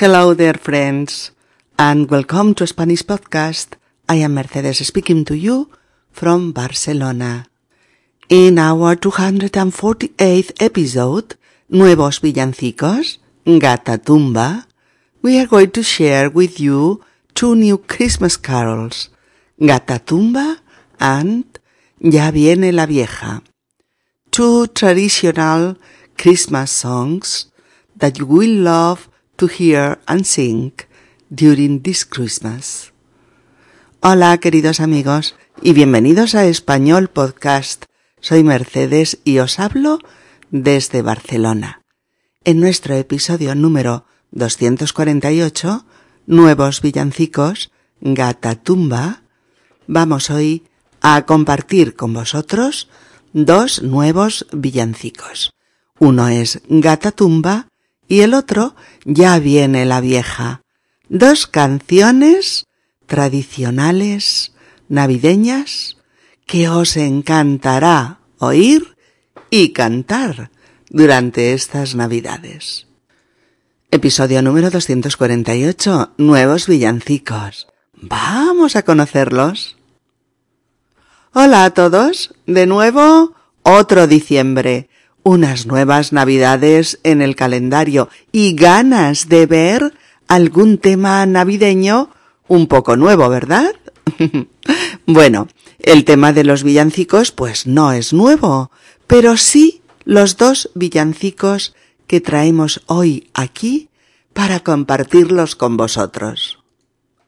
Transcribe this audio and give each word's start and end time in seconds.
Hello 0.00 0.32
there, 0.32 0.54
friends, 0.54 1.30
and 1.78 2.08
welcome 2.10 2.54
to 2.54 2.66
Spanish 2.66 3.02
Podcast. 3.02 3.76
I 4.08 4.14
am 4.24 4.32
Mercedes 4.32 4.80
speaking 4.86 5.26
to 5.26 5.36
you 5.36 5.68
from 6.10 6.52
Barcelona. 6.52 7.44
In 8.30 8.58
our 8.58 8.96
248th 8.96 10.56
episode, 10.58 11.36
Nuevos 11.68 12.20
Villancicos, 12.20 13.18
Gata 13.44 13.98
Tumba, 13.98 14.64
we 15.20 15.38
are 15.38 15.46
going 15.46 15.70
to 15.72 15.82
share 15.82 16.30
with 16.30 16.58
you 16.58 17.04
two 17.34 17.54
new 17.54 17.76
Christmas 17.76 18.38
carols, 18.38 19.10
Gata 19.60 19.98
Tumba 19.98 20.62
and 20.98 21.44
Ya 22.00 22.30
viene 22.30 22.72
la 22.72 22.86
vieja. 22.86 23.42
Two 24.30 24.66
traditional 24.68 25.76
Christmas 26.16 26.72
songs 26.72 27.52
that 27.94 28.18
you 28.18 28.24
will 28.24 28.62
love 28.64 29.09
to 29.40 29.48
hear 29.48 29.98
and 30.06 30.26
sing 30.26 30.70
during 31.30 31.80
this 31.80 32.04
Christmas. 32.04 32.92
Hola 34.02 34.36
queridos 34.36 34.80
amigos 34.80 35.34
y 35.62 35.72
bienvenidos 35.72 36.34
a 36.34 36.44
Español 36.44 37.08
Podcast. 37.08 37.86
Soy 38.20 38.44
Mercedes 38.44 39.18
y 39.24 39.38
os 39.38 39.58
hablo 39.58 39.98
desde 40.50 41.00
Barcelona. 41.00 41.80
En 42.44 42.60
nuestro 42.60 42.94
episodio 42.96 43.54
número 43.54 44.04
248, 44.32 45.86
Nuevos 46.26 46.82
Villancicos, 46.82 47.70
Gata 48.02 48.56
Tumba, 48.56 49.22
vamos 49.86 50.28
hoy 50.28 50.64
a 51.00 51.24
compartir 51.24 51.96
con 51.96 52.12
vosotros 52.12 52.90
dos 53.32 53.80
nuevos 53.82 54.46
villancicos. 54.52 55.54
Uno 55.98 56.28
es 56.28 56.60
Gata 56.68 57.10
Tumba 57.10 57.68
y 58.10 58.22
el 58.22 58.34
otro 58.34 58.74
Ya 59.04 59.38
viene 59.38 59.86
la 59.86 60.00
vieja. 60.00 60.62
Dos 61.08 61.46
canciones 61.46 62.66
tradicionales 63.06 64.52
navideñas 64.88 65.96
que 66.44 66.68
os 66.68 66.96
encantará 66.96 68.18
oír 68.38 68.96
y 69.48 69.72
cantar 69.72 70.50
durante 70.90 71.54
estas 71.54 71.94
navidades. 71.94 72.88
Episodio 73.92 74.42
número 74.42 74.70
248. 74.70 76.14
Nuevos 76.16 76.66
villancicos. 76.66 77.68
Vamos 77.94 78.74
a 78.74 78.82
conocerlos. 78.82 79.76
Hola 81.32 81.64
a 81.64 81.70
todos. 81.70 82.34
De 82.46 82.66
nuevo, 82.66 83.36
otro 83.62 84.08
diciembre. 84.08 84.88
Unas 85.22 85.66
nuevas 85.66 86.12
navidades 86.12 86.98
en 87.02 87.22
el 87.22 87.36
calendario 87.36 88.08
y 88.32 88.54
ganas 88.54 89.28
de 89.28 89.46
ver 89.46 89.94
algún 90.28 90.78
tema 90.78 91.24
navideño 91.26 92.10
un 92.48 92.66
poco 92.66 92.96
nuevo, 92.96 93.28
¿verdad? 93.28 93.72
bueno, 95.06 95.48
el 95.78 96.04
tema 96.04 96.32
de 96.32 96.44
los 96.44 96.62
villancicos 96.62 97.32
pues 97.32 97.66
no 97.66 97.92
es 97.92 98.12
nuevo, 98.12 98.70
pero 99.06 99.36
sí 99.36 99.82
los 100.04 100.36
dos 100.36 100.70
villancicos 100.74 101.74
que 102.06 102.20
traemos 102.20 102.82
hoy 102.86 103.28
aquí 103.34 103.88
para 104.32 104.60
compartirlos 104.60 105.54
con 105.56 105.76
vosotros. 105.76 106.58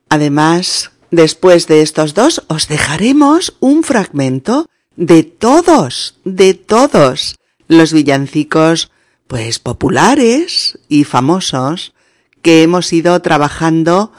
Además, 0.09 0.93
Después 1.13 1.67
de 1.67 1.83
estos 1.83 2.15
dos 2.15 2.43
os 2.49 2.69
dejaremos 2.69 3.55
un 3.61 3.85
fragmento 3.85 4.67
de 4.97 5.23
todos, 5.25 6.19
de 6.25 6.55
todos 6.55 7.37
los 7.79 7.93
villancicos, 7.93 8.91
pues 9.27 9.59
populares 9.59 10.79
y 10.89 11.05
famosos 11.05 11.95
que 12.43 12.63
hemos 12.63 12.93
ido 12.93 13.21
trabajando 13.21 14.13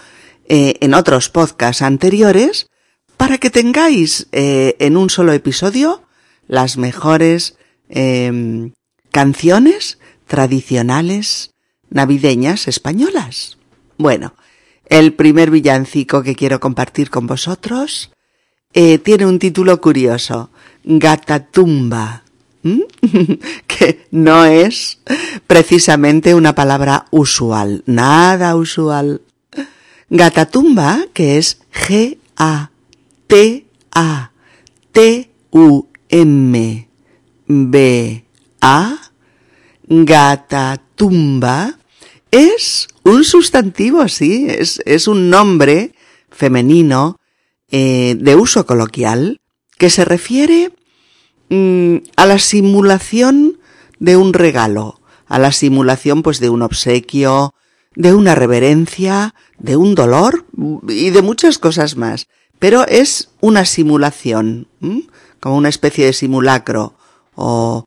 eh, 0.46 0.76
en 0.82 0.94
otros 0.94 1.30
podcasts 1.30 1.82
anteriores 1.82 2.68
para 3.18 3.38
que 3.38 3.50
tengáis 3.50 4.28
eh, 4.32 4.76
en 4.80 4.98
un 4.98 5.10
solo 5.10 5.34
episodio 5.34 6.04
las 6.48 6.78
mejores 6.78 7.58
em, 7.90 8.74
canciones 9.12 10.00
tradicionales 10.28 11.52
navideñas 11.90 12.68
españolas. 12.68 13.58
Bueno, 13.98 14.34
el 14.88 15.14
primer 15.14 15.52
villancico 15.52 16.24
que 16.24 16.36
quiero 16.36 16.60
compartir 16.60 17.10
con 17.10 17.28
vosotros 17.28 18.12
eh, 18.74 18.98
tiene 18.98 19.26
un 19.26 19.40
título 19.40 19.80
curioso, 19.80 20.50
Gatatumba, 20.84 22.23
que 23.68 24.08
no 24.12 24.46
es 24.46 25.00
precisamente 25.48 26.34
una 26.36 26.56
palabra 26.56 27.08
usual, 27.12 27.84
nada 27.86 28.56
usual. 28.56 29.22
Gatatumba, 30.10 31.06
que 31.14 31.38
es 31.38 31.60
G-A-T-A-T-U-M-B-A, 31.74 32.70
Gatatumba, 39.88 41.80
es 42.32 42.88
un 43.04 43.24
sustantivo, 43.24 44.08
sí, 44.08 44.48
es, 44.50 44.82
es 44.86 45.08
un 45.08 45.30
nombre 45.30 45.94
femenino 46.32 47.20
eh, 47.70 48.16
de 48.20 48.36
uso 48.36 48.66
coloquial 48.66 49.42
que 49.78 49.90
se 49.90 50.06
refiere 50.06 50.72
mm, 51.54 52.10
a 52.16 52.26
la 52.26 52.40
simulación 52.40 53.60
de 54.00 54.18
un 54.18 54.34
regalo, 54.34 55.00
a 55.28 55.40
la 55.40 55.52
simulación 55.52 56.24
pues 56.24 56.40
de 56.40 56.50
un 56.50 56.62
obsequio, 56.62 57.54
de 57.96 58.14
una 58.14 58.36
reverencia, 58.36 59.36
de 59.60 59.76
un 59.76 59.96
dolor 59.96 60.46
y 60.88 61.10
de 61.12 61.22
muchas 61.22 61.58
cosas 61.58 61.96
más. 61.96 62.28
Pero 62.60 62.88
es 62.88 63.30
una 63.42 63.66
simulación, 63.66 64.68
como 65.40 65.58
una 65.58 65.70
especie 65.70 66.06
de 66.06 66.14
simulacro 66.14 66.96
o, 67.36 67.86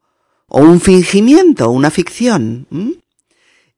un 0.48 0.80
fingimiento, 0.80 1.70
una 1.70 1.90
ficción. 1.90 2.66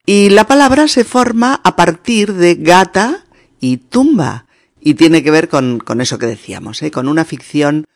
Y 0.05 0.31
la 0.31 0.47
palabra 0.47 0.88
se 0.88 1.05
forma 1.05 1.60
a 1.65 1.76
partir 1.76 2.34
de 2.34 2.56
gata 2.56 3.25
y 3.60 3.78
tumba. 3.78 4.47
Y 4.81 4.94
tiene 4.94 5.22
que 5.22 5.31
ver 5.31 5.49
con, 5.49 5.78
con 5.78 6.00
eso 6.00 6.19
que 6.19 6.26
decíamos, 6.26 6.82
¿eh? 6.82 6.91
con 6.91 7.09
una 7.09 7.25
ficción 7.25 7.87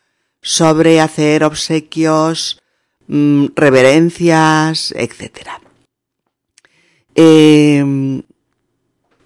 sobre 0.43 0.99
hacer 0.99 1.43
obsequios, 1.43 2.61
mm, 3.07 3.47
reverencias, 3.55 4.93
etc. 4.95 5.49
Em, 7.15 8.21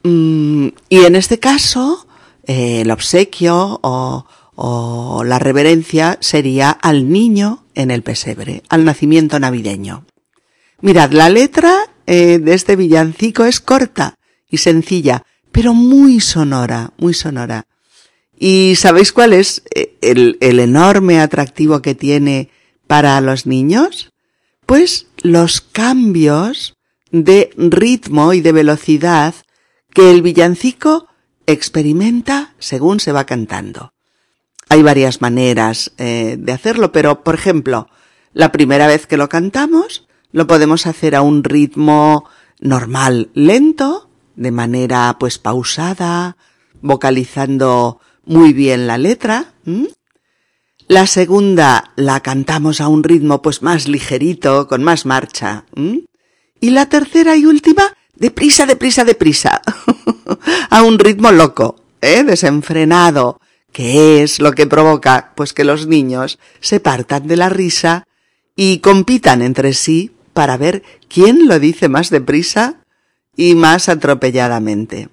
mm, 0.03 0.67
y 0.89 0.97
en 1.00 1.16
este 1.16 1.39
caso, 1.39 2.07
eh, 2.45 2.81
el 2.81 2.91
obsequio 2.91 3.79
o, 3.83 4.25
la 5.25 5.38
reverencia 5.38 6.17
sería 6.19 6.72
al 6.72 7.09
niño 7.11 7.66
en 7.75 7.91
el 7.91 8.01
pesebre, 8.01 8.63
al 8.69 8.85
nacimiento 8.85 9.39
navideño. 9.39 10.05
Mirad, 10.81 11.11
la 11.11 11.29
letra 11.29 11.75
eh, 12.07 12.39
de 12.39 12.53
este 12.55 12.75
villancico 12.75 13.45
es 13.45 13.59
corta 13.59 14.16
y 14.49 14.57
sencilla, 14.57 15.23
pero 15.51 15.75
muy 15.75 16.19
sonora, 16.22 16.94
muy 16.97 17.13
sonora. 17.13 17.67
¿Y 18.39 18.75
sabéis 18.75 19.11
cuál 19.11 19.33
es 19.33 19.63
eh, 19.73 19.97
el, 20.01 20.37
enorme 20.41 21.19
atractivo 21.19 21.81
que 21.81 21.95
tiene 21.95 22.49
para 22.85 23.19
los 23.21 23.47
niños? 23.47 24.11
Pues 24.65 25.07
los 25.23 25.61
cambios 25.61 26.75
de 27.11 27.49
ritmo 27.57 28.33
y 28.33 28.41
de 28.41 28.51
velocidad 28.51 29.33
que 29.93 30.11
el 30.11 30.21
villancico 30.21 31.07
experimenta 31.47 32.53
según 32.59 32.99
se 32.99 33.11
va 33.11 33.25
cantando. 33.25 33.93
Hay 34.69 34.83
varias 34.83 35.21
maneras 35.21 35.93
eh, 35.97 36.35
de 36.37 36.51
hacerlo, 36.51 36.91
pero 36.91 37.23
por 37.23 37.33
ejemplo, 37.33 37.89
la 38.33 38.51
primera 38.51 38.85
vez 38.85 39.07
que 39.07 39.17
lo 39.17 39.29
cantamos, 39.29 40.07
lo 40.31 40.45
podemos 40.45 40.85
hacer 40.85 41.15
a 41.15 41.21
un 41.21 41.43
ritmo 41.43 42.29
normal, 42.59 43.29
lento, 43.33 44.09
de 44.35 44.51
manera 44.51 45.16
pues 45.19 45.40
pausada, 45.40 46.37
vocalizando 46.81 47.99
muy 48.28 48.53
bien 48.53 48.85
la 48.85 48.97
letra. 48.97 49.53
La 50.88 51.08
segunda 51.08 51.91
la 51.96 52.20
cantamos 52.22 52.79
a 52.79 52.88
un 52.88 53.03
ritmo 53.03 53.41
pues 53.41 53.62
más 53.62 53.88
ligerito, 53.88 54.68
con 54.68 54.84
más 54.84 55.06
marcha. 55.06 55.66
Y 56.59 56.70
la 56.70 56.88
tercera 56.88 57.35
y 57.35 57.46
última, 57.46 57.84
deprisa, 58.16 58.66
deprisa, 58.66 59.03
deprisa, 59.03 59.62
a 60.70 60.84
un 60.84 61.00
ritmo 61.00 61.32
loco, 61.32 61.76
¿eh? 62.02 62.24
desenfrenado, 62.24 63.40
que 63.72 64.24
es 64.24 64.40
lo 64.40 64.53
que 64.53 64.68
provoca 64.68 65.34
pues 65.35 65.53
que 65.53 65.64
los 65.64 65.88
niños 65.88 66.40
se 66.59 66.79
partan 66.79 67.28
de 67.28 67.38
la 67.38 67.50
risa 67.50 68.08
y 68.56 68.79
compitan 68.79 69.41
entre 69.41 69.74
sí 69.74 70.12
para 70.34 70.58
ver 70.58 70.84
quién 71.08 71.47
lo 71.47 71.59
dice 71.59 71.90
más 71.90 72.09
deprisa 72.09 72.82
y 73.35 73.56
más 73.56 73.90
atropelladamente. 73.90 75.09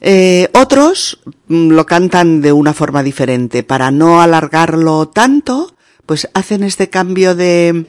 Eh, 0.00 0.48
otros 0.54 1.20
mm, 1.48 1.70
lo 1.70 1.86
cantan 1.86 2.40
de 2.40 2.52
una 2.52 2.72
forma 2.72 3.02
diferente. 3.02 3.62
Para 3.62 3.90
no 3.90 4.20
alargarlo 4.20 5.08
tanto, 5.08 5.74
pues 6.06 6.28
hacen 6.34 6.64
este 6.64 6.88
cambio 6.88 7.34
de, 7.34 7.86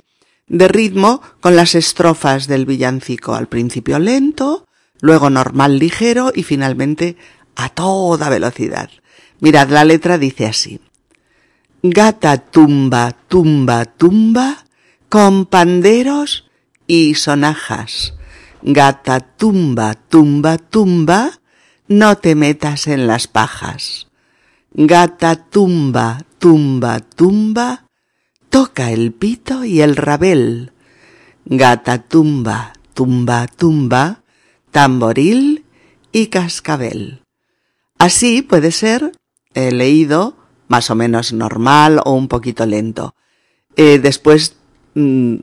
de 0.48 0.68
ritmo 0.68 1.22
con 1.40 1.56
las 1.56 1.76
estrofas 1.76 2.48
del 2.48 2.66
villancico. 2.66 3.34
Al 3.34 3.48
principio 3.48 4.00
lento, 4.00 4.68
luego 5.00 5.30
normal 5.30 5.80
ligero 5.80 6.32
y 6.36 6.44
finalmente 6.44 7.16
a 7.56 7.70
toda 7.70 8.30
velocidad. 8.30 8.90
Mirad, 9.40 9.70
la 9.70 9.86
letra 9.86 10.18
dice 10.18 10.46
así. 10.46 10.80
Gata 11.84 12.38
tumba, 12.38 13.12
tumba, 13.28 13.86
tumba, 13.86 14.66
con 15.10 15.46
panderos 15.48 16.48
y 16.86 17.16
sonajas. 17.16 18.14
Gata 18.62 19.20
tumba, 19.20 19.96
tumba, 19.96 20.60
tumba, 20.60 21.41
no 21.92 22.18
te 22.18 22.36
metas 22.36 22.88
en 22.88 23.06
las 23.06 23.28
pajas. 23.28 24.08
Gata 24.74 25.36
tumba, 25.36 26.24
tumba, 26.40 27.02
tumba, 27.02 27.84
toca 28.50 28.92
el 28.92 29.12
pito 29.12 29.66
y 29.66 29.82
el 29.82 29.98
rabel. 29.98 30.72
Gata 31.44 31.98
tumba, 31.98 32.72
tumba, 32.94 33.46
tumba, 33.48 34.22
tamboril 34.72 35.66
y 36.14 36.28
cascabel. 36.28 37.24
Así 38.00 38.42
puede 38.42 38.72
ser 38.72 39.12
leído 39.54 40.38
más 40.70 40.90
o 40.92 40.96
menos 40.96 41.34
normal 41.34 42.00
o 42.06 42.14
un 42.14 42.30
poquito 42.30 42.66
lento. 42.66 43.16
Eh, 43.76 44.00
después 44.00 44.56
mm, 44.94 45.36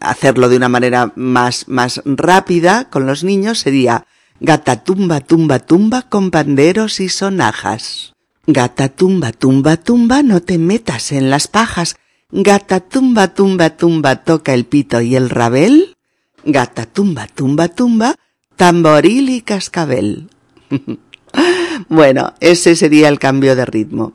hacerlo 0.00 0.48
de 0.48 0.56
una 0.56 0.68
manera 0.68 1.12
más, 1.14 1.68
más 1.68 2.02
rápida 2.04 2.90
con 2.90 3.06
los 3.06 3.22
niños 3.22 3.60
sería 3.60 4.04
gata 4.42 4.82
tumba 4.82 5.20
tumba 5.20 5.60
tumba 5.60 6.02
con 6.02 6.32
panderos 6.32 6.98
y 6.98 7.08
sonajas. 7.08 8.12
Gata 8.46 8.88
tumba 8.88 9.30
tumba 9.30 9.76
tumba 9.76 10.22
no 10.24 10.42
te 10.42 10.58
metas 10.58 11.12
en 11.12 11.30
las 11.30 11.46
pajas. 11.46 11.96
Gata 12.32 12.80
tumba 12.80 13.34
tumba 13.34 13.76
tumba 13.76 14.16
toca 14.16 14.52
el 14.52 14.64
pito 14.64 15.00
y 15.00 15.14
el 15.14 15.30
rabel. 15.30 15.96
Gata 16.44 16.86
tumba 16.86 17.28
tumba 17.28 17.68
tumba 17.68 18.16
tamboril 18.56 19.28
y 19.28 19.42
cascabel. 19.42 20.28
bueno, 21.88 22.34
ese 22.40 22.74
sería 22.74 23.08
el 23.08 23.20
cambio 23.20 23.54
de 23.54 23.64
ritmo. 23.64 24.12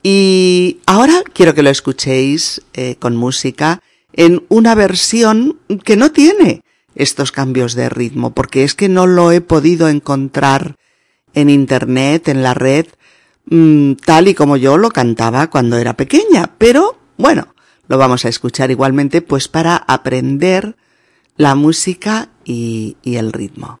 Y 0.00 0.78
ahora 0.86 1.24
quiero 1.32 1.54
que 1.54 1.64
lo 1.64 1.70
escuchéis 1.70 2.62
eh, 2.74 2.94
con 3.00 3.16
música 3.16 3.82
en 4.12 4.44
una 4.48 4.76
versión 4.76 5.58
que 5.84 5.96
no 5.96 6.12
tiene 6.12 6.62
estos 6.96 7.30
cambios 7.30 7.74
de 7.74 7.88
ritmo, 7.88 8.32
porque 8.34 8.64
es 8.64 8.74
que 8.74 8.88
no 8.88 9.06
lo 9.06 9.30
he 9.30 9.40
podido 9.40 9.88
encontrar 9.88 10.76
en 11.34 11.50
internet, 11.50 12.28
en 12.28 12.42
la 12.42 12.54
red, 12.54 12.86
mm, 13.44 13.92
tal 14.04 14.28
y 14.28 14.34
como 14.34 14.56
yo 14.56 14.78
lo 14.78 14.90
cantaba 14.90 15.48
cuando 15.48 15.76
era 15.76 15.96
pequeña. 15.96 16.54
Pero 16.58 16.98
bueno, 17.18 17.54
lo 17.86 17.98
vamos 17.98 18.24
a 18.24 18.28
escuchar 18.28 18.70
igualmente 18.70 19.22
pues 19.22 19.46
para 19.46 19.76
aprender 19.76 20.76
la 21.36 21.54
música 21.54 22.30
y, 22.44 22.96
y 23.02 23.16
el 23.16 23.32
ritmo. 23.32 23.78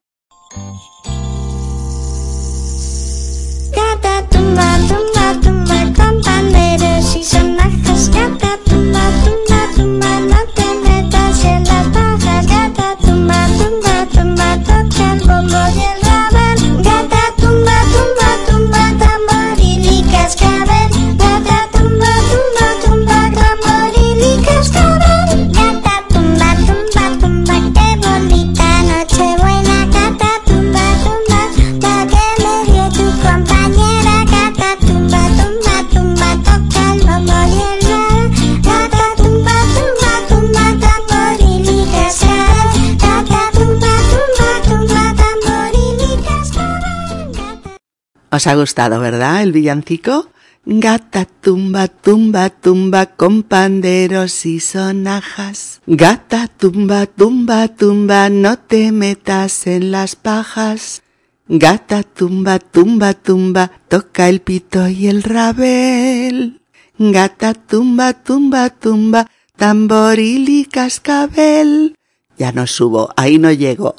¿Os 48.36 48.46
ha 48.46 48.54
gustado, 48.54 49.00
verdad, 49.00 49.42
el 49.42 49.52
villancico? 49.52 50.28
Gata 50.66 51.24
tumba, 51.24 51.88
tumba, 51.88 52.50
tumba 52.50 53.06
con 53.06 53.42
panderos 53.42 54.44
y 54.44 54.60
sonajas. 54.60 55.80
Gata 55.86 56.46
tumba, 56.46 57.06
tumba, 57.06 57.68
tumba, 57.68 58.28
no 58.28 58.58
te 58.58 58.92
metas 58.92 59.66
en 59.66 59.90
las 59.90 60.16
pajas. 60.16 61.02
Gata 61.48 62.02
tumba, 62.02 62.58
tumba, 62.58 63.14
tumba, 63.14 63.70
toca 63.88 64.28
el 64.28 64.42
pito 64.42 64.86
y 64.86 65.06
el 65.06 65.22
rabel. 65.22 66.60
Gata 66.98 67.54
tumba, 67.54 68.12
tumba, 68.12 68.68
tumba, 68.68 69.30
tamboril 69.56 70.46
y 70.50 70.66
cascabel. 70.66 71.96
Ya 72.36 72.52
no 72.52 72.66
subo, 72.66 73.08
ahí 73.16 73.38
no 73.38 73.50
llego. 73.50 73.94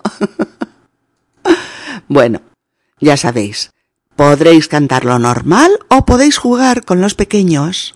bueno, 2.08 2.42
ya 3.00 3.18
sabéis, 3.18 3.72
podréis 4.18 4.68
cantarlo 4.68 5.18
normal 5.20 5.72
o 5.88 6.06
podéis 6.06 6.38
jugar 6.38 6.84
con 6.84 7.00
los 7.00 7.14
pequeños 7.14 7.96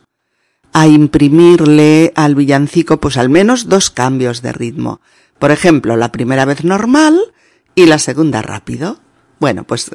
a 0.71 0.88
imprimirle 0.88 2.13
al 2.15 2.35
villancico 2.35 3.01
pues 3.01 3.18
al 3.18 3.27
menos 3.27 3.68
dos 3.68 3.89
cambios 3.89 4.41
de 4.41 4.53
ritmo. 4.53 5.01
Por 5.39 5.51
ejemplo, 5.51 5.97
la 5.97 6.13
primera 6.13 6.45
vez 6.45 6.63
normal 6.63 7.19
y 7.75 7.88
la 7.88 7.97
segunda 7.97 8.41
rápido. 8.41 9.00
Bueno, 9.39 9.63
pues 9.63 9.89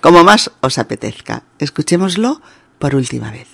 como 0.00 0.22
más 0.24 0.52
os 0.60 0.78
apetezca. 0.78 1.42
Escuchémoslo 1.58 2.40
por 2.78 2.94
última 2.94 3.32
vez. 3.32 3.48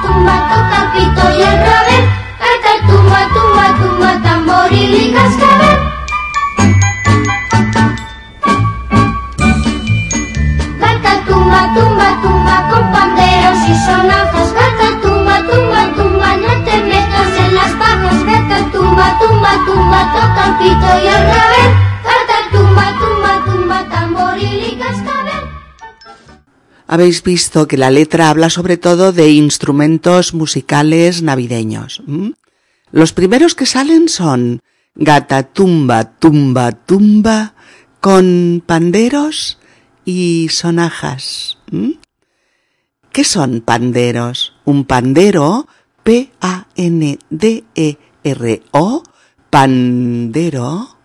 Tumba, 0.00 0.34
toca 0.48 0.92
pito 0.92 1.30
y 1.38 1.42
el 1.42 1.58
rabel. 1.66 2.04
Gata 2.40 2.72
tumba, 2.86 3.20
tumba, 3.34 3.66
tumba, 3.78 4.22
tamboril 4.22 4.94
y 4.94 5.12
cascabel. 5.12 5.78
Gata 10.80 11.24
tumba, 11.26 11.60
tumba, 11.74 12.08
tumba 12.22 12.68
con 12.70 12.92
panderos 12.92 13.58
y 13.68 13.74
sonajas. 13.86 14.52
Gata 14.54 14.88
tumba, 15.02 15.36
tumba, 15.50 15.82
tumba, 15.96 16.36
no 16.36 16.64
te 16.64 16.76
metas 16.90 17.30
en 17.44 17.54
las 17.54 17.72
pajas. 17.72 18.24
Gata 18.24 18.58
tumba, 18.72 19.18
tumba, 19.20 19.52
tumba, 19.66 20.00
toca 20.14 20.58
pito 20.58 20.88
y 21.02 21.06
el 21.06 21.22
rabel. 21.32 21.70
Gata 22.08 22.38
tumba, 22.52 22.84
tumba, 23.00 23.32
tumba, 23.44 23.84
tamboril 23.90 24.64
y 24.64 24.78
cascabel. 24.78 25.21
Habéis 26.92 27.22
visto 27.22 27.66
que 27.68 27.78
la 27.78 27.90
letra 27.90 28.28
habla 28.28 28.50
sobre 28.50 28.76
todo 28.76 29.12
de 29.12 29.30
instrumentos 29.30 30.34
musicales 30.34 31.22
navideños. 31.22 32.02
Los 32.90 33.14
primeros 33.14 33.54
que 33.54 33.64
salen 33.64 34.10
son 34.10 34.60
gata 34.94 35.42
tumba, 35.42 36.18
tumba, 36.18 36.72
tumba, 36.72 37.54
con 38.00 38.62
panderos 38.66 39.58
y 40.04 40.48
sonajas. 40.50 41.56
¿Qué 43.10 43.24
son 43.24 43.62
panderos? 43.62 44.52
Un 44.66 44.84
pandero, 44.84 45.66
P-A-N-D-E-R-O, 46.02 46.52
pandero, 49.48 50.98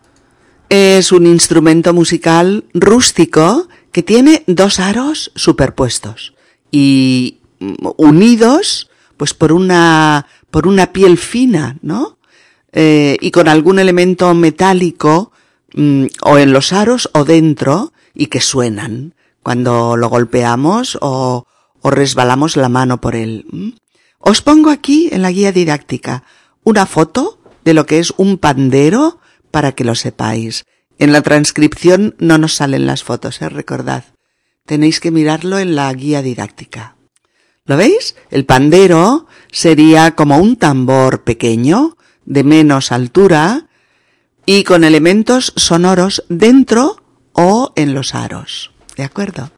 es 0.68 1.14
un 1.14 1.26
instrumento 1.28 1.94
musical 1.94 2.66
rústico 2.74 3.70
que 3.98 4.04
tiene 4.04 4.44
dos 4.46 4.80
aros 4.80 5.32
superpuestos 5.34 6.36
y 6.70 7.40
mm, 7.58 7.74
unidos 7.98 8.92
pues 9.18 9.34
por 9.34 9.52
una 9.52 10.28
por 10.52 10.68
una 10.68 10.94
piel 10.94 11.18
fina, 11.18 11.80
¿no? 11.82 12.20
Eh, 12.74 13.18
y 13.20 13.32
con 13.32 13.48
algún 13.48 13.80
elemento 13.80 14.32
metálico 14.36 15.32
mm, 15.74 16.06
o 16.22 16.38
en 16.38 16.54
los 16.54 16.74
aros 16.74 17.10
o 17.16 17.26
dentro 17.26 17.92
y 18.14 18.28
que 18.28 18.40
suenan 18.40 19.16
cuando 19.42 19.98
lo 19.98 20.10
golpeamos 20.10 21.00
o, 21.02 21.48
resbalamos 21.84 22.56
la 22.56 22.70
mano 22.70 23.02
por 23.02 23.16
él. 23.16 23.48
Os 24.20 24.44
pongo 24.44 24.70
aquí 24.70 25.10
en 25.12 25.24
la 25.24 25.32
guía 25.32 25.52
didáctica 25.52 26.24
una 26.64 26.86
foto 26.86 27.40
de 27.66 27.74
lo 27.74 27.88
que 27.88 27.98
es 27.98 28.14
un 28.18 28.38
pandero 28.38 29.20
para 29.50 29.72
que 29.72 29.86
lo 29.86 29.96
sepáis. 29.96 30.68
En 31.00 31.12
la 31.12 31.22
transcripción 31.22 32.16
no 32.20 32.38
nos 32.38 32.56
salen 32.56 32.86
las 32.86 33.04
fotos, 33.04 33.42
¿eh? 33.42 33.50
recordad. 33.50 34.04
Tenéis 34.66 35.00
que 35.00 35.12
mirarlo 35.12 35.60
en 35.60 35.76
la 35.76 35.94
guía 35.94 36.22
didáctica. 36.22 36.96
¿Lo 37.66 37.78
veis? 37.78 38.16
El 38.32 38.46
pandero 38.46 39.28
sería 39.52 40.16
como 40.16 40.38
un 40.38 40.56
tambor 40.56 41.24
pequeño, 41.24 41.98
de 42.26 42.44
menos 42.44 42.92
altura, 42.92 43.68
y 44.46 44.64
con 44.64 44.84
elementos 44.84 45.54
sonoros 45.56 46.24
dentro 46.30 47.02
o 47.34 47.74
en 47.76 47.94
los 47.94 48.16
aros. 48.16 48.72
¿De 48.96 49.04
acuerdo? 49.04 49.52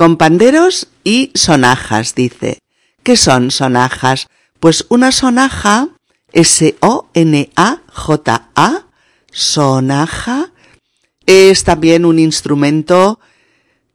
con 0.00 0.16
panderos 0.16 0.88
y 1.04 1.30
sonajas, 1.34 2.14
dice. 2.14 2.60
¿Qué 3.02 3.18
son 3.18 3.50
sonajas? 3.50 4.28
Pues 4.58 4.86
una 4.88 5.12
sonaja, 5.12 5.88
S-O-N-A-J-A, 6.32 6.86
sonaja, 9.30 10.52
es 11.30 11.62
también 11.62 12.04
un 12.04 12.18
instrumento 12.18 13.20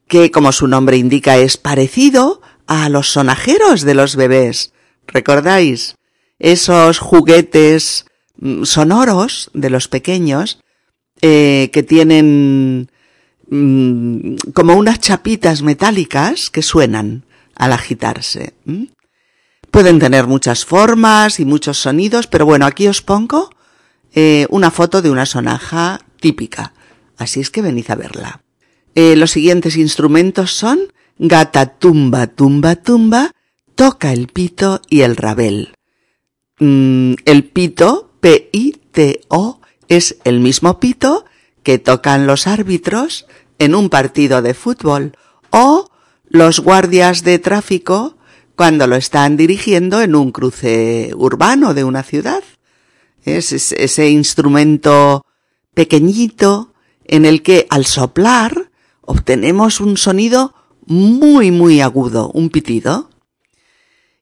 que, 0.08 0.30
como 0.30 0.52
su 0.52 0.66
nombre 0.66 0.96
indica, 0.96 1.36
es 1.36 1.58
parecido 1.58 2.40
a 2.66 2.88
los 2.88 3.10
sonajeros 3.10 3.82
de 3.82 3.94
los 3.94 4.16
bebés. 4.16 4.72
¿Recordáis? 5.06 5.96
Esos 6.38 6.98
juguetes 6.98 8.06
mm, 8.38 8.64
sonoros 8.64 9.50
de 9.52 9.68
los 9.68 9.88
pequeños 9.88 10.60
eh, 11.20 11.68
que 11.74 11.82
tienen 11.82 12.90
mm, 13.50 14.36
como 14.54 14.74
unas 14.74 15.00
chapitas 15.00 15.60
metálicas 15.60 16.48
que 16.48 16.62
suenan 16.62 17.24
al 17.54 17.72
agitarse. 17.72 18.54
Pueden 19.70 19.98
tener 19.98 20.26
muchas 20.26 20.64
formas 20.64 21.38
y 21.38 21.44
muchos 21.44 21.76
sonidos, 21.78 22.26
pero 22.28 22.46
bueno, 22.46 22.64
aquí 22.64 22.88
os 22.88 23.02
pongo 23.02 23.50
eh, 24.14 24.46
una 24.48 24.70
foto 24.70 25.02
de 25.02 25.10
una 25.10 25.26
sonaja 25.26 26.00
típica. 26.18 26.72
Así 27.16 27.40
es 27.40 27.50
que 27.50 27.62
venid 27.62 27.90
a 27.90 27.94
verla. 27.94 28.42
Eh, 28.94 29.16
los 29.16 29.30
siguientes 29.30 29.76
instrumentos 29.76 30.52
son 30.52 30.92
gata 31.18 31.66
tumba 31.78 32.26
tumba 32.26 32.76
tumba, 32.76 33.32
toca 33.74 34.12
el 34.12 34.28
pito 34.28 34.80
y 34.88 35.02
el 35.02 35.16
rabel. 35.16 35.74
Mm, 36.58 37.14
el 37.24 37.44
pito, 37.44 38.12
P-I-T-O, 38.20 39.60
es 39.88 40.16
el 40.24 40.40
mismo 40.40 40.80
pito 40.80 41.24
que 41.62 41.78
tocan 41.78 42.26
los 42.26 42.46
árbitros 42.46 43.26
en 43.58 43.74
un 43.74 43.88
partido 43.88 44.42
de 44.42 44.54
fútbol 44.54 45.16
o 45.50 45.90
los 46.28 46.60
guardias 46.60 47.22
de 47.22 47.38
tráfico 47.38 48.16
cuando 48.56 48.86
lo 48.86 48.96
están 48.96 49.36
dirigiendo 49.36 50.00
en 50.00 50.14
un 50.14 50.32
cruce 50.32 51.10
urbano 51.14 51.74
de 51.74 51.84
una 51.84 52.02
ciudad. 52.02 52.42
Es 53.24 53.52
ese 53.52 54.08
instrumento 54.08 55.24
pequeñito 55.74 56.72
en 57.08 57.24
el 57.24 57.42
que 57.42 57.66
al 57.70 57.86
soplar 57.86 58.70
obtenemos 59.00 59.80
un 59.80 59.96
sonido 59.96 60.54
muy 60.86 61.50
muy 61.50 61.80
agudo, 61.80 62.30
un 62.32 62.50
pitido. 62.50 63.10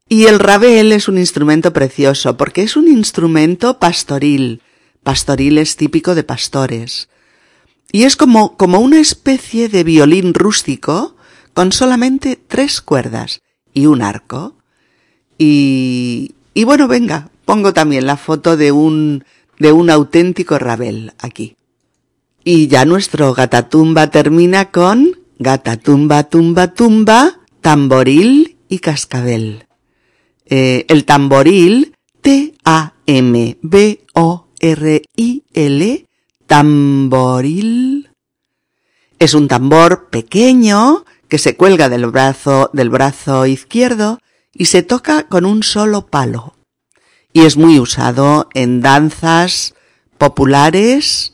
Y 0.08 0.26
el 0.26 0.38
rabel 0.38 0.92
es 0.92 1.08
un 1.08 1.18
instrumento 1.18 1.72
precioso 1.72 2.36
porque 2.36 2.62
es 2.62 2.76
un 2.76 2.88
instrumento 2.88 3.78
pastoril. 3.78 4.62
Pastoril 5.02 5.58
es 5.58 5.76
típico 5.76 6.14
de 6.14 6.24
pastores. 6.24 7.08
Y 7.92 8.04
es 8.04 8.16
como, 8.16 8.56
como 8.56 8.80
una 8.80 9.00
especie 9.00 9.68
de 9.68 9.84
violín 9.84 10.34
rústico 10.34 11.16
con 11.52 11.72
solamente 11.72 12.36
tres 12.36 12.80
cuerdas 12.80 13.40
y 13.72 13.86
un 13.86 14.02
arco. 14.02 14.56
Y, 15.38 16.34
y 16.54 16.64
bueno, 16.64 16.88
venga, 16.88 17.30
pongo 17.44 17.72
también 17.72 18.06
la 18.06 18.16
foto 18.16 18.56
de 18.56 18.72
un, 18.72 19.24
de 19.58 19.72
un 19.72 19.90
auténtico 19.90 20.58
rabel 20.58 21.12
aquí. 21.18 21.56
Y 22.44 22.68
ya 22.68 22.84
nuestro 22.84 23.32
gatatumba 23.32 24.10
termina 24.10 24.70
con 24.70 25.18
gatatumba, 25.38 26.24
tumba, 26.24 26.74
tumba, 26.74 27.40
tamboril 27.60 28.58
y 28.68 28.78
cascabel. 28.80 29.66
Eh, 30.44 30.84
el 30.88 31.06
tamboril, 31.06 31.96
T-A-M-B-O-R-I-L, 32.20 32.86
tamboril, 36.46 38.10
es 39.18 39.34
un 39.34 39.48
tambor 39.48 40.08
pequeño 40.10 41.04
que 41.28 41.38
se 41.38 41.56
cuelga 41.56 41.88
del 41.88 42.06
brazo, 42.06 42.70
del 42.72 42.90
brazo 42.90 43.46
izquierdo 43.46 44.18
y 44.52 44.66
se 44.66 44.82
toca 44.82 45.28
con 45.28 45.46
un 45.46 45.62
solo 45.62 46.06
palo. 46.06 46.54
Y 47.32 47.42
es 47.42 47.56
muy 47.56 47.78
usado 47.78 48.48
en 48.54 48.80
danzas 48.80 49.74
populares, 50.18 51.33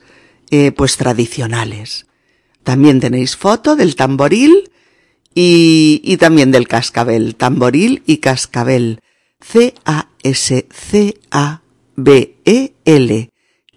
eh, 0.50 0.72
pues 0.72 0.96
tradicionales. 0.96 2.06
También 2.62 3.00
tenéis 3.00 3.36
foto 3.36 3.76
del 3.76 3.96
tamboril 3.96 4.70
y, 5.34 6.00
y 6.04 6.16
también 6.16 6.50
del 6.50 6.68
cascabel. 6.68 7.36
Tamboril 7.36 8.02
y 8.06 8.18
cascabel. 8.18 9.00
C-A-S-C-A-B-E-L. 9.40 10.10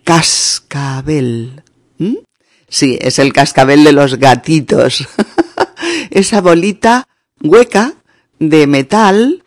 Cascabel. 0.03 1.63
¿Mm? 1.98 2.15
Sí, 2.68 2.98
es 3.00 3.20
el 3.20 3.32
cascabel 3.34 3.84
de 3.84 3.94
los 3.94 4.18
gatitos. 4.18 5.08
Esa 6.10 6.42
bolita 6.42 7.08
hueca 7.42 7.94
de 8.39 8.68
metal 8.68 9.44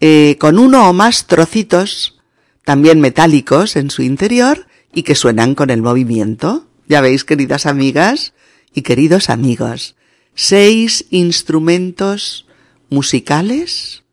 eh, 0.00 0.36
con 0.38 0.58
uno 0.58 0.90
o 0.90 0.92
más 0.92 1.26
trocitos 1.26 2.20
también 2.64 3.00
metálicos 3.00 3.76
en 3.76 3.90
su 3.90 4.02
interior 4.02 4.66
y 4.96 5.02
que 5.02 5.14
suenan 5.14 5.54
con 5.54 5.68
el 5.68 5.82
movimiento. 5.82 6.64
Ya 6.88 7.02
veis, 7.02 7.22
queridas 7.22 7.66
amigas 7.66 8.32
y 8.74 8.80
queridos 8.80 9.28
amigos, 9.28 9.94
seis 10.34 11.04
instrumentos 11.10 12.46
musicales 12.88 14.04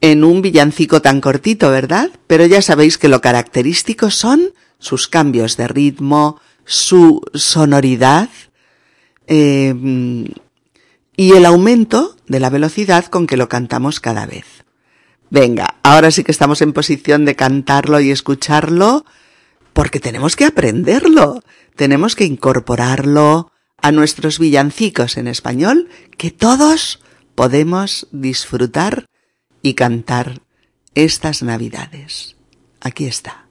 en 0.00 0.24
un 0.24 0.42
villancico 0.42 1.00
tan 1.00 1.20
cortito, 1.20 1.70
¿verdad? 1.70 2.10
Pero 2.26 2.46
ya 2.46 2.62
sabéis 2.62 2.98
que 2.98 3.06
lo 3.06 3.20
característico 3.20 4.10
son 4.10 4.54
sus 4.80 5.06
cambios 5.06 5.56
de 5.56 5.68
ritmo, 5.68 6.40
su 6.64 7.22
sonoridad 7.32 8.28
eh, 9.28 9.72
y 11.16 11.32
el 11.32 11.46
aumento 11.46 12.16
de 12.26 12.40
la 12.40 12.50
velocidad 12.50 13.04
con 13.04 13.28
que 13.28 13.36
lo 13.36 13.48
cantamos 13.48 14.00
cada 14.00 14.26
vez. 14.26 14.64
Venga, 15.30 15.76
ahora 15.84 16.10
sí 16.10 16.24
que 16.24 16.32
estamos 16.32 16.60
en 16.60 16.72
posición 16.72 17.24
de 17.24 17.36
cantarlo 17.36 18.00
y 18.00 18.10
escucharlo 18.10 19.04
porque 19.78 20.00
tenemos 20.00 20.34
que 20.34 20.44
aprenderlo, 20.44 21.44
tenemos 21.76 22.16
que 22.16 22.24
incorporarlo 22.24 23.52
a 23.80 23.92
nuestros 23.92 24.40
villancicos 24.40 25.16
en 25.16 25.28
español 25.28 25.88
que 26.16 26.32
todos 26.32 26.98
podemos 27.36 28.08
disfrutar 28.10 29.06
y 29.62 29.74
cantar 29.74 30.40
estas 30.96 31.44
navidades. 31.44 32.34
Aquí 32.80 33.06
está. 33.06 33.46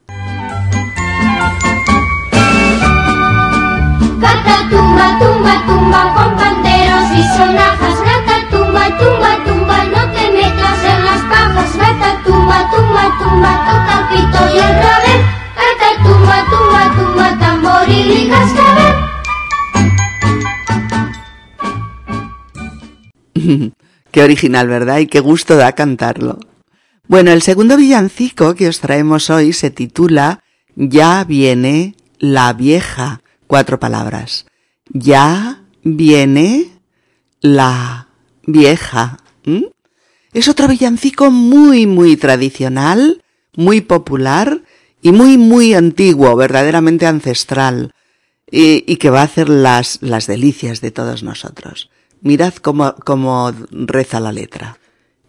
Gata 4.19 4.67
tumba, 4.69 5.19
tumba, 5.19 5.65
tumba 5.65 6.13
con 6.13 6.35
panderos 6.35 7.07
y 7.15 7.23
sonajas. 7.37 8.01
Gata 8.01 8.49
tumba, 8.51 8.97
tumba, 8.99 9.45
tumba, 9.45 9.83
no 9.85 10.11
te 10.11 10.31
metas 10.33 10.83
en 10.91 11.05
las 11.05 11.21
pajas. 11.31 11.77
Gata 11.77 12.21
tumba, 12.25 12.69
tumba, 12.69 13.17
tumba, 13.17 13.51
toca 13.63 13.93
el 14.01 14.07
pito 14.11 14.41
y 14.53 14.57
el 14.57 14.73
rabel. 14.75 15.36
qué 24.11 24.23
original, 24.23 24.67
¿verdad? 24.67 24.99
Y 24.99 25.07
qué 25.07 25.19
gusto 25.19 25.55
da 25.55 25.73
cantarlo. 25.73 26.39
Bueno, 27.07 27.31
el 27.31 27.41
segundo 27.41 27.77
villancico 27.77 28.55
que 28.55 28.67
os 28.67 28.79
traemos 28.79 29.29
hoy 29.29 29.53
se 29.53 29.69
titula 29.69 30.43
Ya 30.75 31.23
viene 31.23 31.95
la 32.19 32.53
vieja. 32.53 33.21
Cuatro 33.47 33.79
palabras. 33.79 34.45
Ya 34.89 35.63
viene 35.83 36.69
la 37.41 38.09
vieja. 38.45 39.19
Es 40.33 40.47
otro 40.47 40.67
villancico 40.67 41.31
muy, 41.31 41.87
muy 41.87 42.17
tradicional, 42.17 43.23
muy 43.55 43.81
popular 43.81 44.61
y 45.01 45.11
muy, 45.11 45.37
muy 45.37 45.73
antiguo, 45.73 46.35
verdaderamente 46.35 47.05
ancestral, 47.05 47.93
y, 48.49 48.95
que 48.97 49.09
va 49.09 49.21
a 49.21 49.25
hacer 49.25 49.49
las, 49.49 49.99
las 50.01 50.27
delicias 50.27 50.81
de 50.81 50.91
todos 50.91 51.23
nosotros. 51.23 51.89
Mirad 52.21 52.55
cómo, 52.55 52.95
cómo 52.95 53.53
reza 53.71 54.19
la 54.19 54.31
letra. 54.31 54.79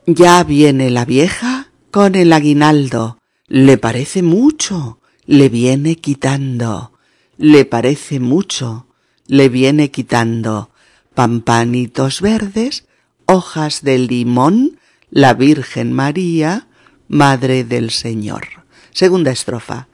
Ya 0.07 0.43
viene 0.45 0.91
la 0.91 1.05
vieja 1.05 1.71
con 1.91 2.15
el 2.15 2.33
aguinaldo. 2.33 3.19
Le 3.47 3.77
parece 3.77 4.23
mucho, 4.23 5.01
le 5.27 5.49
viene 5.49 5.97
quitando. 5.97 6.93
Le 7.37 7.65
parece 7.65 8.21
mucho, 8.21 8.87
le 9.27 9.49
viene 9.49 9.91
quitando. 9.91 10.71
Pampanitos 11.15 12.21
verdes, 12.21 12.87
hojas 13.27 13.83
de 13.83 13.99
limón, 13.99 14.79
la 15.11 15.35
Virgen 15.35 15.93
María, 15.93 16.69
Madre 17.09 17.65
del 17.65 17.91
Señor. 17.91 18.58
Segunda 18.99 19.31
estrofa. 19.31 19.87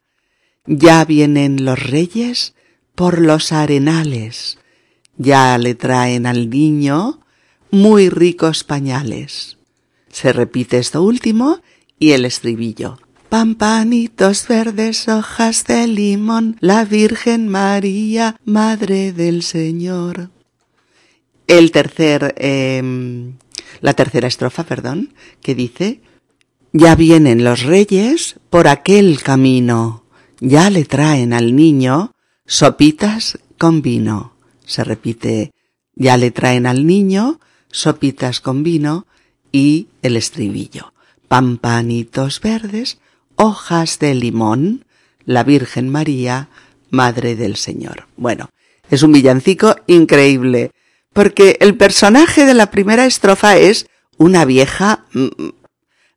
Ya 0.65 1.05
vienen 1.05 1.63
los 1.63 1.77
reyes 1.77 2.55
por 2.95 3.21
los 3.21 3.51
arenales, 3.51 4.57
ya 5.15 5.59
le 5.59 5.75
traen 5.75 6.25
al 6.25 6.49
niño 6.49 7.19
muy 7.69 8.09
ricos 8.09 8.63
pañales. 8.63 9.59
Se 10.09 10.33
repite 10.33 10.79
esto 10.79 11.03
último 11.03 11.61
y 11.99 12.13
el 12.13 12.25
estribillo. 12.25 12.97
Pampanitos 13.29 14.47
verdes, 14.47 15.07
hojas 15.07 15.65
de 15.65 15.85
limón, 15.85 16.57
la 16.59 16.83
Virgen 16.83 17.47
María, 17.47 18.37
Madre 18.43 19.13
del 19.13 19.43
Señor. 19.43 20.31
el 21.45 21.69
tercer, 21.69 22.33
eh, 22.39 22.81
la 23.81 23.93
tercera 23.93 24.27
estrofa, 24.27 24.63
perdón, 24.63 25.13
que 25.43 25.53
dice, 25.53 26.01
ya 26.77 26.93
vienen 26.95 27.45
los 27.45 27.63
reyes 27.63 28.35
por 28.49 28.67
aquel 28.67 29.23
camino, 29.23 30.03
ya 30.41 30.69
le 30.69 30.83
traen 30.83 31.31
al 31.31 31.55
niño 31.55 32.11
sopitas 32.45 33.39
con 33.57 33.81
vino. 33.81 34.33
Se 34.65 34.83
repite, 34.83 35.53
ya 35.95 36.17
le 36.17 36.31
traen 36.31 36.65
al 36.65 36.85
niño 36.85 37.39
sopitas 37.71 38.41
con 38.41 38.63
vino 38.63 39.07
y 39.53 39.87
el 40.01 40.17
estribillo. 40.17 40.91
Pampanitos 41.29 42.41
verdes, 42.41 42.97
hojas 43.37 43.97
de 43.99 44.13
limón, 44.13 44.83
la 45.23 45.45
Virgen 45.45 45.87
María, 45.87 46.49
Madre 46.89 47.37
del 47.37 47.55
Señor. 47.55 48.07
Bueno, 48.17 48.49
es 48.91 49.01
un 49.01 49.13
villancico 49.13 49.77
increíble, 49.87 50.71
porque 51.13 51.55
el 51.61 51.77
personaje 51.77 52.45
de 52.45 52.53
la 52.53 52.69
primera 52.69 53.05
estrofa 53.05 53.55
es 53.55 53.87
una 54.17 54.43
vieja 54.43 55.05
mm, 55.13 55.29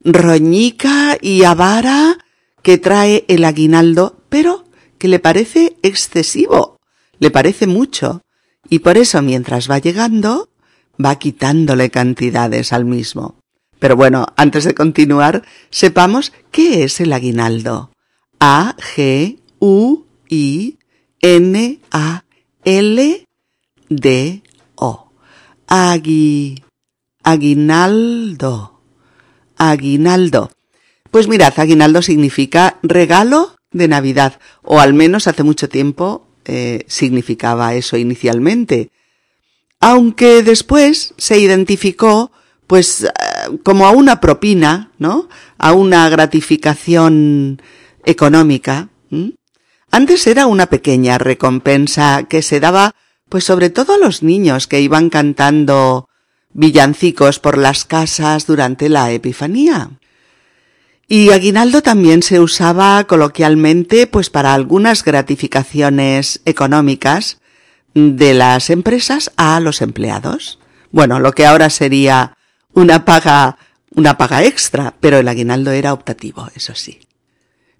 roñica 0.05 1.19
y 1.21 1.45
avara 1.45 2.19
que 2.63 2.79
trae 2.79 3.25
el 3.29 3.45
aguinaldo, 3.45 4.23
pero 4.29 4.65
que 4.99 5.09
le 5.09 5.19
parece 5.19 5.77
excesivo, 5.83 6.79
le 7.19 7.31
parece 7.31 7.67
mucho, 7.67 8.23
y 8.69 8.81
por 8.81 8.99
eso 8.99 9.23
mientras 9.23 9.71
va 9.71 9.79
llegando, 9.79 10.51
va 11.03 11.19
quitándole 11.19 11.91
cantidades 11.91 12.73
al 12.73 12.85
mismo. 12.85 13.39
Pero 13.79 13.97
bueno, 13.97 14.27
antes 14.37 14.65
de 14.65 14.75
continuar, 14.75 15.45
sepamos 15.71 16.33
qué 16.51 16.83
es 16.83 17.01
el 17.01 17.13
aguinaldo. 17.13 17.93
A, 18.41 18.75
G, 18.77 19.39
U, 19.61 20.05
I, 20.29 20.79
N, 21.21 21.81
A, 21.91 22.25
L, 22.65 23.27
D, 23.89 24.43
O. 24.75 25.13
Agui, 25.69 26.63
aguinaldo. 27.23 28.78
Aguinaldo. 29.59 30.51
Pues 31.11 31.29
mirad, 31.29 31.55
aguinaldo 31.59 32.03
significa 32.03 32.79
regalo 32.83 33.57
de 33.71 33.89
Navidad, 33.89 34.41
o 34.63 34.81
al 34.81 34.95
menos 34.95 35.27
hace 35.27 35.43
mucho 35.43 35.69
tiempo 35.69 36.27
eh, 36.45 36.85
significaba 36.87 37.75
eso 37.75 37.97
inicialmente. 37.97 38.91
Aunque 39.81 40.43
después 40.43 41.15
se 41.17 41.39
identificó 41.39 42.33
pues 42.67 43.05
eh, 43.05 43.09
como 43.63 43.87
a 43.87 43.93
una 43.93 44.21
propina, 44.21 44.91
¿no? 44.99 45.29
A 45.59 45.73
una 45.73 46.09
gratificación 46.09 47.63
económica. 48.05 48.89
Antes 49.91 50.27
era 50.27 50.47
una 50.47 50.67
pequeña 50.67 51.19
recompensa 51.19 52.25
que 52.29 52.43
se 52.43 52.61
daba 52.61 52.95
pues 53.29 53.45
sobre 53.45 53.71
todo 53.71 53.95
a 53.95 53.99
los 53.99 54.23
niños 54.23 54.67
que 54.67 54.81
iban 54.81 55.11
cantando 55.11 56.08
villancicos 56.53 57.39
por 57.39 57.59
las 57.59 57.85
casas 57.85 58.47
durante 58.47 58.89
la 58.89 59.11
Epifanía. 59.11 59.91
Y 61.07 61.31
aguinaldo 61.31 61.83
también 61.83 62.23
se 62.23 62.39
usaba 62.39 63.05
coloquialmente 63.05 64.07
pues 64.07 64.29
para 64.29 64.53
algunas 64.53 65.05
gratificaciones 65.05 66.43
económicas 66.45 67.39
de 67.95 68.35
las 68.35 68.69
empresas 68.69 69.33
a 69.37 69.59
los 69.61 69.81
empleados. 69.81 70.59
Bueno, 70.91 71.19
lo 71.19 71.33
que 71.33 71.47
ahora 71.47 71.71
sería 71.71 72.37
una 72.75 73.05
paga, 73.05 73.57
una 73.95 74.19
paga 74.19 74.45
extra, 74.45 74.95
pero 75.01 75.19
el 75.19 75.29
aguinaldo 75.29 75.71
era 75.71 75.93
optativo, 75.93 76.49
eso 76.55 76.75
sí. 76.75 77.01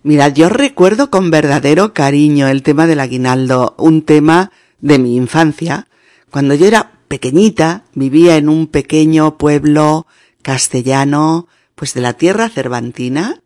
Mirad, 0.03 0.33
yo 0.33 0.49
recuerdo 0.49 1.11
con 1.11 1.31
verdadero 1.31 1.93
cariño 1.93 2.49
el 2.49 2.63
tema 2.63 2.87
del 2.87 3.01
aguinaldo, 3.01 3.75
un 3.79 4.03
tema 4.03 4.53
de 4.81 4.99
mi 4.99 5.17
infancia. 5.17 5.87
Cuando 6.31 6.55
yo 6.55 6.67
era 6.67 6.93
pequeñita, 7.09 7.85
vivía 7.95 8.37
en 8.37 8.49
un 8.49 8.67
pequeño 8.67 9.39
pueblo 9.39 10.07
castellano, 10.43 11.49
pues 11.75 11.95
de 11.95 12.01
la 12.01 12.13
tierra 12.13 12.49
cervantina, 12.49 13.43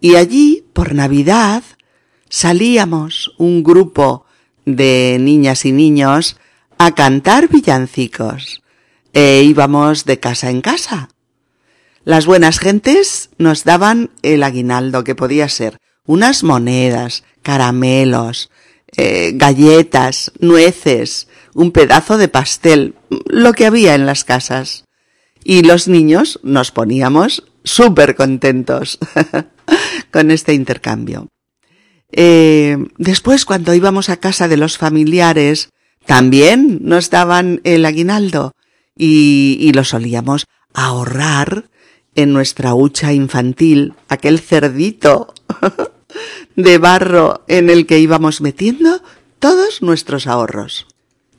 y 0.00 0.16
allí, 0.16 0.64
por 0.72 0.94
Navidad, 0.94 1.62
salíamos 2.28 3.34
un 3.38 3.62
grupo 3.62 4.26
de 4.64 5.18
niñas 5.20 5.64
y 5.64 5.72
niños 5.72 6.36
a 6.78 6.92
cantar 6.92 7.48
villancicos, 7.48 8.62
e 9.12 9.42
íbamos 9.44 10.04
de 10.04 10.18
casa 10.18 10.50
en 10.50 10.60
casa. 10.60 11.08
Las 12.04 12.26
buenas 12.26 12.58
gentes 12.58 13.30
nos 13.38 13.64
daban 13.64 14.10
el 14.22 14.42
aguinaldo, 14.42 15.04
que 15.04 15.14
podía 15.14 15.48
ser 15.48 15.78
unas 16.06 16.42
monedas, 16.42 17.24
caramelos, 17.42 18.50
eh, 18.96 19.32
galletas, 19.34 20.32
nueces, 20.38 21.28
un 21.54 21.72
pedazo 21.72 22.18
de 22.18 22.28
pastel, 22.28 22.94
lo 23.26 23.52
que 23.52 23.66
había 23.66 23.94
en 23.94 24.06
las 24.06 24.24
casas. 24.24 24.84
Y 25.42 25.62
los 25.62 25.88
niños 25.88 26.40
nos 26.42 26.70
poníamos 26.70 27.44
súper 27.64 28.14
contentos 28.14 28.98
con 30.10 30.30
este 30.30 30.54
intercambio. 30.54 31.28
Eh, 32.12 32.76
después, 32.98 33.44
cuando 33.44 33.74
íbamos 33.74 34.08
a 34.08 34.18
casa 34.18 34.48
de 34.48 34.56
los 34.56 34.78
familiares, 34.78 35.70
también 36.06 36.78
nos 36.82 37.10
daban 37.10 37.60
el 37.64 37.84
aguinaldo 37.84 38.52
y, 38.96 39.56
y 39.60 39.72
lo 39.72 39.84
solíamos 39.84 40.46
ahorrar 40.72 41.68
en 42.14 42.32
nuestra 42.32 42.74
hucha 42.74 43.12
infantil, 43.12 43.94
aquel 44.08 44.38
cerdito 44.38 45.34
de 46.56 46.78
barro 46.78 47.44
en 47.48 47.70
el 47.70 47.86
que 47.86 47.98
íbamos 47.98 48.40
metiendo 48.40 49.02
todos 49.38 49.82
nuestros 49.82 50.26
ahorros. 50.26 50.86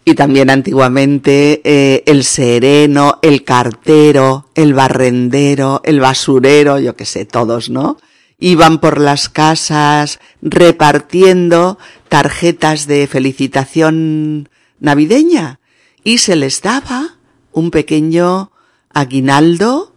Y 0.07 0.13
también 0.13 0.51
antiguamente 0.51 1.61
eh, 1.63 2.03
el 2.05 2.23
sereno, 2.23 3.17
el 3.23 3.43
cartero, 3.43 4.49
el 4.53 4.75
barrendero, 4.75 5.81
el 5.83 5.99
basurero, 5.99 6.77
yo 6.79 6.95
que 6.95 7.05
sé, 7.05 7.25
todos, 7.25 7.71
¿no? 7.71 7.97
Iban 8.37 8.79
por 8.79 8.99
las 8.99 9.29
casas 9.29 10.19
repartiendo 10.43 11.79
tarjetas 12.09 12.85
de 12.85 13.07
felicitación 13.07 14.49
navideña 14.79 15.59
y 16.03 16.19
se 16.19 16.35
les 16.35 16.61
daba 16.61 17.17
un 17.51 17.71
pequeño 17.71 18.51
aguinaldo 18.93 19.94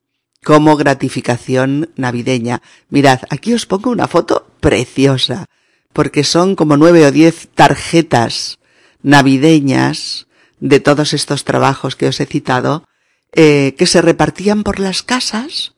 como 0.48 0.78
gratificación 0.78 1.90
navideña. 1.96 2.62
Mirad, 2.88 3.20
aquí 3.28 3.52
os 3.52 3.66
pongo 3.66 3.90
una 3.90 4.08
foto 4.08 4.48
preciosa, 4.60 5.44
porque 5.92 6.24
son 6.24 6.56
como 6.56 6.78
nueve 6.78 7.04
o 7.04 7.12
diez 7.12 7.52
tarjetas 7.52 8.56
navideñas 9.02 10.26
de 10.58 10.80
todos 10.80 11.12
estos 11.12 11.44
trabajos 11.44 11.96
que 11.96 12.08
os 12.08 12.18
he 12.18 12.24
citado, 12.24 12.88
eh, 13.36 13.74
que 13.76 13.84
se 13.84 14.00
repartían 14.00 14.64
por 14.64 14.80
las 14.80 15.02
casas 15.02 15.74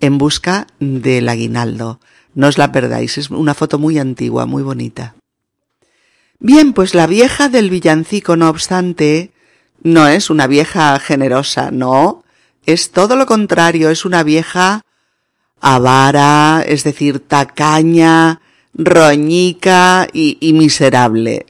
en 0.00 0.18
busca 0.18 0.66
del 0.80 1.28
aguinaldo. 1.28 2.00
No 2.34 2.48
os 2.48 2.58
la 2.58 2.72
perdáis, 2.72 3.18
es 3.18 3.30
una 3.30 3.54
foto 3.54 3.78
muy 3.78 4.00
antigua, 4.00 4.46
muy 4.46 4.64
bonita. 4.64 5.14
Bien, 6.40 6.72
pues 6.72 6.96
la 6.96 7.06
vieja 7.06 7.48
del 7.48 7.70
villancico, 7.70 8.34
no 8.34 8.50
obstante, 8.50 9.30
no 9.84 10.08
es 10.08 10.28
una 10.28 10.48
vieja 10.48 10.98
generosa, 10.98 11.70
no, 11.70 12.24
es 12.68 12.90
todo 12.90 13.16
lo 13.16 13.24
contrario, 13.24 13.88
es 13.88 14.04
una 14.04 14.22
vieja 14.22 14.82
avara, 15.58 16.62
es 16.66 16.84
decir, 16.84 17.18
tacaña, 17.18 18.42
roñica 18.74 20.06
y, 20.12 20.52
miserable. 20.52 21.46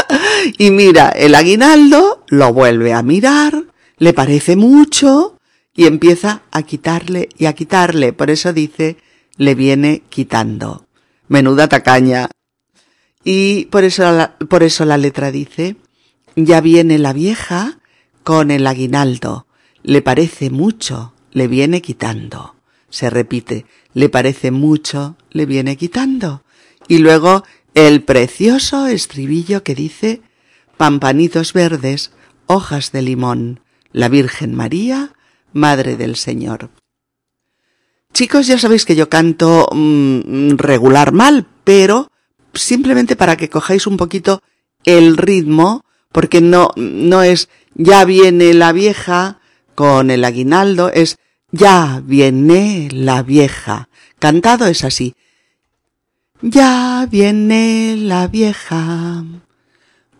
y 0.58 0.70
mira, 0.70 1.10
el 1.10 1.34
aguinaldo 1.34 2.24
lo 2.28 2.54
vuelve 2.54 2.94
a 2.94 3.02
mirar, 3.02 3.64
le 3.98 4.14
parece 4.14 4.56
mucho 4.56 5.38
y 5.76 5.84
empieza 5.84 6.40
a 6.50 6.62
quitarle 6.62 7.28
y 7.36 7.44
a 7.44 7.52
quitarle. 7.52 8.14
Por 8.14 8.30
eso 8.30 8.54
dice, 8.54 8.96
le 9.36 9.54
viene 9.54 10.02
quitando. 10.08 10.86
Menuda 11.28 11.68
tacaña. 11.68 12.30
Y 13.22 13.66
por 13.66 13.84
eso 13.84 14.30
por 14.48 14.62
eso 14.62 14.86
la 14.86 14.96
letra 14.96 15.30
dice, 15.30 15.76
ya 16.36 16.62
viene 16.62 16.98
la 16.98 17.12
vieja 17.12 17.80
con 18.22 18.50
el 18.50 18.66
aguinaldo. 18.66 19.46
Le 19.84 20.00
parece 20.00 20.48
mucho, 20.48 21.12
le 21.30 21.46
viene 21.46 21.82
quitando. 21.82 22.56
Se 22.88 23.10
repite, 23.10 23.66
le 23.92 24.08
parece 24.08 24.50
mucho, 24.50 25.16
le 25.30 25.44
viene 25.44 25.76
quitando. 25.76 26.42
Y 26.88 26.98
luego 26.98 27.44
el 27.74 28.02
precioso 28.02 28.86
estribillo 28.86 29.62
que 29.62 29.74
dice 29.74 30.22
Pampanitos 30.78 31.52
verdes, 31.52 32.12
hojas 32.46 32.92
de 32.92 33.02
limón, 33.02 33.60
la 33.92 34.08
Virgen 34.08 34.54
María, 34.54 35.12
Madre 35.52 35.96
del 35.96 36.16
Señor. 36.16 36.70
Chicos, 38.14 38.46
ya 38.46 38.58
sabéis 38.58 38.86
que 38.86 38.96
yo 38.96 39.10
canto 39.10 39.68
mmm, 39.70 40.56
regular 40.56 41.12
mal, 41.12 41.46
pero 41.62 42.10
simplemente 42.54 43.16
para 43.16 43.36
que 43.36 43.50
cojáis 43.50 43.86
un 43.86 43.98
poquito 43.98 44.42
el 44.84 45.16
ritmo, 45.18 45.84
porque 46.10 46.40
no, 46.40 46.70
no 46.76 47.22
es 47.22 47.50
ya 47.74 48.04
viene 48.04 48.54
la 48.54 48.72
vieja 48.72 49.40
con 49.74 50.10
el 50.10 50.24
aguinaldo, 50.24 50.90
es 50.90 51.18
ya 51.50 52.02
viene 52.04 52.88
la 52.92 53.22
vieja. 53.22 53.88
Cantado 54.18 54.66
es 54.66 54.82
así. 54.84 55.14
Ya 56.42 57.06
viene 57.10 57.96
la 57.96 58.26
vieja 58.26 59.24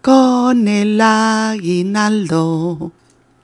con 0.01 0.69
el 0.69 1.01
aguinaldo. 1.01 2.93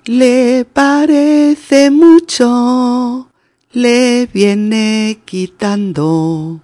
le 0.05 0.65
parece 0.65 1.91
mucho, 1.91 3.29
le 3.73 4.27
viene 4.27 5.21
quitando. 5.25 6.61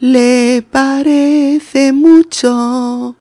Le 0.00 0.62
parece 0.62 1.92
mucho, 1.92 3.16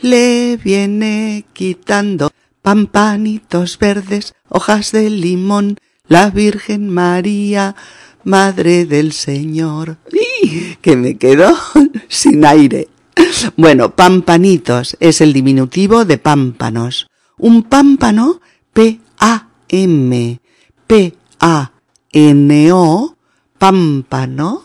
le 0.00 0.56
viene 0.56 1.44
quitando. 1.52 2.30
Pampanitos 2.68 3.78
verdes, 3.78 4.34
hojas 4.50 4.92
de 4.92 5.08
limón, 5.08 5.78
la 6.06 6.28
Virgen 6.28 6.90
María, 6.90 7.74
Madre 8.24 8.84
del 8.84 9.12
Señor. 9.12 9.96
¡Y! 10.12 10.74
Que 10.82 10.94
me 10.94 11.16
quedo 11.16 11.56
sin 12.08 12.44
aire. 12.44 12.88
Bueno, 13.56 13.96
pampanitos 13.96 14.98
es 15.00 15.22
el 15.22 15.32
diminutivo 15.32 16.04
de 16.04 16.18
pámpanos. 16.18 17.06
Un 17.38 17.62
pámpano, 17.62 18.42
P-A-M, 18.74 20.38
P-A-N-O, 20.86 21.16
pámpano, 23.56 24.64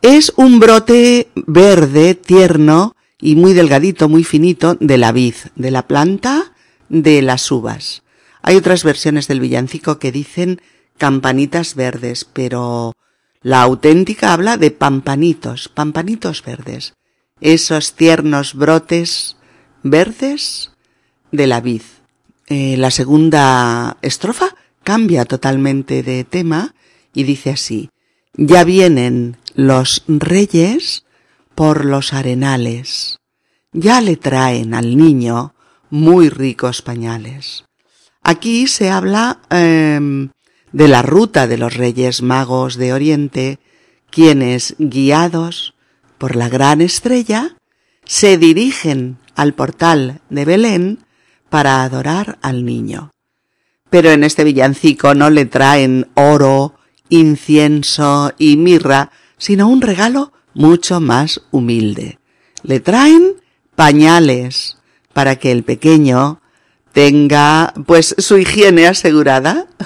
es 0.00 0.32
un 0.36 0.58
brote 0.58 1.28
verde, 1.34 2.14
tierno 2.14 2.96
y 3.20 3.36
muy 3.36 3.52
delgadito, 3.52 4.08
muy 4.08 4.24
finito 4.24 4.78
de 4.80 4.96
la 4.96 5.12
vid, 5.12 5.34
de 5.56 5.70
la 5.70 5.86
planta 5.86 6.51
de 6.92 7.22
las 7.22 7.50
uvas. 7.50 8.02
Hay 8.42 8.56
otras 8.56 8.84
versiones 8.84 9.26
del 9.26 9.40
villancico 9.40 9.98
que 9.98 10.12
dicen 10.12 10.60
campanitas 10.98 11.74
verdes, 11.74 12.24
pero 12.24 12.92
la 13.40 13.62
auténtica 13.62 14.32
habla 14.32 14.58
de 14.58 14.70
pampanitos, 14.70 15.68
pampanitos 15.68 16.44
verdes. 16.44 16.94
Esos 17.40 17.94
tiernos 17.94 18.54
brotes 18.54 19.36
verdes 19.82 20.70
de 21.32 21.46
la 21.46 21.60
vid. 21.60 21.82
Eh, 22.46 22.76
la 22.76 22.90
segunda 22.90 23.96
estrofa 24.02 24.54
cambia 24.84 25.24
totalmente 25.24 26.02
de 26.02 26.24
tema 26.24 26.74
y 27.14 27.24
dice 27.24 27.50
así, 27.50 27.88
ya 28.34 28.64
vienen 28.64 29.38
los 29.54 30.04
reyes 30.06 31.04
por 31.54 31.84
los 31.84 32.12
arenales, 32.12 33.18
ya 33.72 34.00
le 34.00 34.16
traen 34.16 34.74
al 34.74 34.96
niño 34.96 35.54
muy 35.92 36.30
ricos 36.30 36.80
pañales. 36.80 37.66
Aquí 38.22 38.66
se 38.66 38.90
habla 38.90 39.40
em, 39.50 40.30
de 40.72 40.88
la 40.88 41.02
ruta 41.02 41.46
de 41.46 41.58
los 41.58 41.74
reyes 41.74 42.22
magos 42.22 42.76
de 42.76 42.94
Oriente, 42.94 43.58
quienes, 44.10 44.74
guiados 44.78 45.74
por 46.16 46.34
la 46.34 46.48
gran 46.48 46.80
estrella, 46.80 47.56
se 48.06 48.38
dirigen 48.38 49.18
al 49.36 49.52
portal 49.52 50.22
de 50.30 50.46
Belén 50.46 51.04
para 51.50 51.82
adorar 51.82 52.38
al 52.40 52.64
niño. 52.64 53.10
Pero 53.90 54.12
en 54.12 54.24
este 54.24 54.44
villancico 54.44 55.14
no 55.14 55.28
le 55.28 55.44
traen 55.44 56.08
oro, 56.14 56.74
incienso 57.10 58.32
y 58.38 58.56
mirra, 58.56 59.10
sino 59.36 59.68
un 59.68 59.82
regalo 59.82 60.32
mucho 60.54 61.00
más 61.00 61.42
humilde. 61.50 62.18
Le 62.62 62.80
traen 62.80 63.34
pañales 63.76 64.78
para 65.12 65.36
que 65.36 65.52
el 65.52 65.62
pequeño 65.62 66.40
tenga 66.92 67.72
pues 67.86 68.14
su 68.18 68.38
higiene 68.38 68.86
asegurada. 68.86 69.66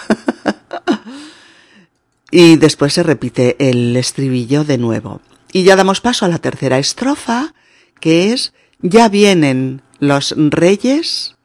y 2.30 2.56
después 2.56 2.92
se 2.92 3.02
repite 3.02 3.56
el 3.58 3.96
estribillo 3.96 4.64
de 4.64 4.78
nuevo. 4.78 5.20
Y 5.52 5.62
ya 5.62 5.76
damos 5.76 6.00
paso 6.00 6.26
a 6.26 6.28
la 6.28 6.38
tercera 6.38 6.78
estrofa, 6.78 7.54
que 8.00 8.32
es 8.32 8.52
ya 8.80 9.08
vienen 9.08 9.82
los 9.98 10.34
reyes 10.36 11.36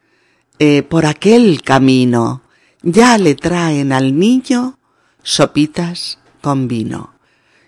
eh, 0.59 0.83
por 0.83 1.05
aquel 1.05 1.61
camino, 1.61 2.41
ya 2.81 3.17
le 3.17 3.35
traen 3.35 3.93
al 3.93 4.17
niño 4.17 4.79
sopitas 5.23 6.17
con 6.41 6.67
vino. 6.67 7.13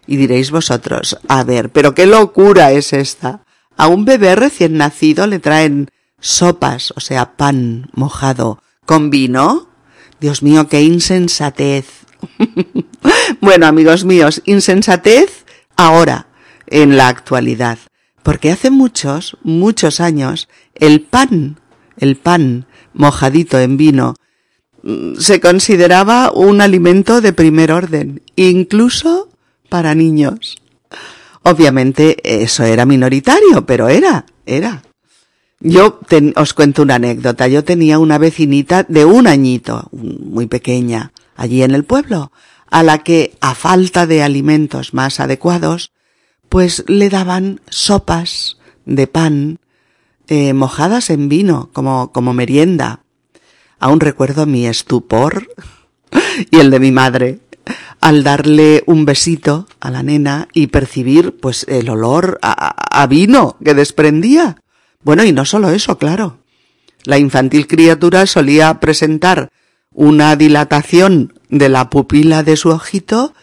Y 0.05 0.17
diréis 0.17 0.51
vosotros, 0.51 1.17
a 1.27 1.43
ver, 1.43 1.69
pero 1.69 1.95
qué 1.95 2.05
locura 2.05 2.71
es 2.71 2.91
esta. 2.91 3.45
A 3.77 3.87
un 3.87 4.05
bebé 4.05 4.35
recién 4.35 4.77
nacido 4.77 5.27
le 5.27 5.39
traen 5.39 5.89
sopas, 6.23 6.93
o 6.95 7.01
sea, 7.01 7.35
pan 7.35 7.89
mojado, 7.93 8.63
con 8.85 9.09
vino. 9.09 9.67
Dios 10.19 10.41
mío, 10.41 10.69
qué 10.69 10.81
insensatez. 10.81 11.85
bueno, 13.41 13.67
amigos 13.67 14.05
míos, 14.05 14.41
insensatez 14.45 15.45
ahora, 15.75 16.27
en 16.67 16.95
la 16.95 17.09
actualidad. 17.09 17.77
Porque 18.23 18.51
hace 18.51 18.71
muchos, 18.71 19.37
muchos 19.43 19.99
años, 19.99 20.47
el 20.75 21.01
pan, 21.01 21.59
el 21.97 22.15
pan 22.15 22.67
mojadito 22.93 23.59
en 23.59 23.75
vino, 23.75 24.15
se 25.19 25.41
consideraba 25.41 26.31
un 26.31 26.61
alimento 26.61 27.19
de 27.19 27.33
primer 27.33 27.73
orden, 27.73 28.21
incluso 28.37 29.27
para 29.67 29.93
niños. 29.93 30.57
Obviamente 31.41 32.17
eso 32.23 32.63
era 32.63 32.85
minoritario, 32.85 33.65
pero 33.65 33.89
era, 33.89 34.25
era. 34.45 34.83
Yo 35.63 35.99
os 36.35 36.53
cuento 36.53 36.81
una 36.81 36.95
anécdota. 36.95 37.47
Yo 37.47 37.63
tenía 37.63 37.97
una 37.97 38.17
vecinita 38.17 38.83
de 38.83 39.05
un 39.05 39.27
añito, 39.27 39.87
muy 39.91 40.45
pequeña, 40.47 41.13
allí 41.35 41.63
en 41.63 41.71
el 41.71 41.85
pueblo, 41.85 42.31
a 42.69 42.83
la 42.83 42.99
que, 42.99 43.35
a 43.39 43.55
falta 43.55 44.05
de 44.05 44.23
alimentos 44.23 44.93
más 44.93 45.19
adecuados, 45.19 45.91
pues 46.49 46.83
le 46.87 47.09
daban 47.09 47.61
sopas 47.69 48.57
de 48.85 49.07
pan 49.07 49.59
eh, 50.27 50.53
mojadas 50.53 51.09
en 51.09 51.29
vino, 51.29 51.69
como, 51.71 52.11
como 52.11 52.33
merienda. 52.33 52.99
Aún 53.79 54.01
recuerdo 54.01 54.45
mi 54.45 54.67
estupor 54.67 55.47
y 56.51 56.59
el 56.59 56.71
de 56.71 56.79
mi 56.79 56.91
madre 56.91 57.39
al 58.01 58.23
darle 58.23 58.83
un 58.85 59.05
besito 59.05 59.65
a 59.79 59.89
la 59.89 60.03
nena 60.03 60.49
y 60.51 60.67
percibir 60.67 61.37
pues 61.39 61.65
el 61.69 61.89
olor 61.89 62.37
a, 62.41 63.07
vino 63.07 63.55
que 63.63 63.73
desprendía. 63.73 64.57
Bueno, 65.03 65.23
y 65.23 65.31
no 65.31 65.45
solo 65.45 65.69
eso, 65.69 65.97
claro. 65.97 66.39
La 67.03 67.17
infantil 67.17 67.67
criatura 67.67 68.25
solía 68.25 68.79
presentar 68.79 69.49
una 69.91 70.35
dilatación 70.35 71.33
de 71.49 71.69
la 71.69 71.89
pupila 71.89 72.43
de 72.43 72.55
su 72.55 72.69
ojito 72.69 73.33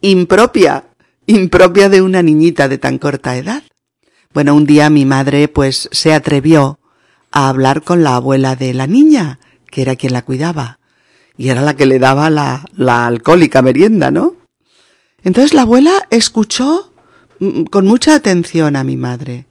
impropia, 0.00 0.84
impropia 1.26 1.88
de 1.88 2.02
una 2.02 2.22
niñita 2.22 2.68
de 2.68 2.78
tan 2.78 2.98
corta 2.98 3.36
edad. 3.36 3.62
Bueno, 4.32 4.54
un 4.54 4.64
día 4.64 4.90
mi 4.90 5.04
madre 5.04 5.48
pues 5.48 5.88
se 5.92 6.14
atrevió 6.14 6.78
a 7.30 7.48
hablar 7.48 7.82
con 7.82 8.02
la 8.02 8.16
abuela 8.16 8.56
de 8.56 8.74
la 8.74 8.86
niña 8.86 9.38
que 9.70 9.82
era 9.82 9.96
quien 9.96 10.12
la 10.12 10.22
cuidaba, 10.22 10.78
y 11.36 11.48
era 11.48 11.62
la 11.62 11.74
que 11.74 11.86
le 11.86 11.98
daba 11.98 12.28
la, 12.28 12.64
la 12.74 13.06
alcohólica 13.06 13.62
merienda, 13.62 14.10
¿no? 14.10 14.34
Entonces 15.22 15.54
la 15.54 15.62
abuela 15.62 15.92
escuchó 16.10 16.92
mm, 17.38 17.64
con 17.64 17.86
mucha 17.86 18.14
atención 18.14 18.76
a 18.76 18.84
mi 18.84 18.96
madre, 18.96 19.46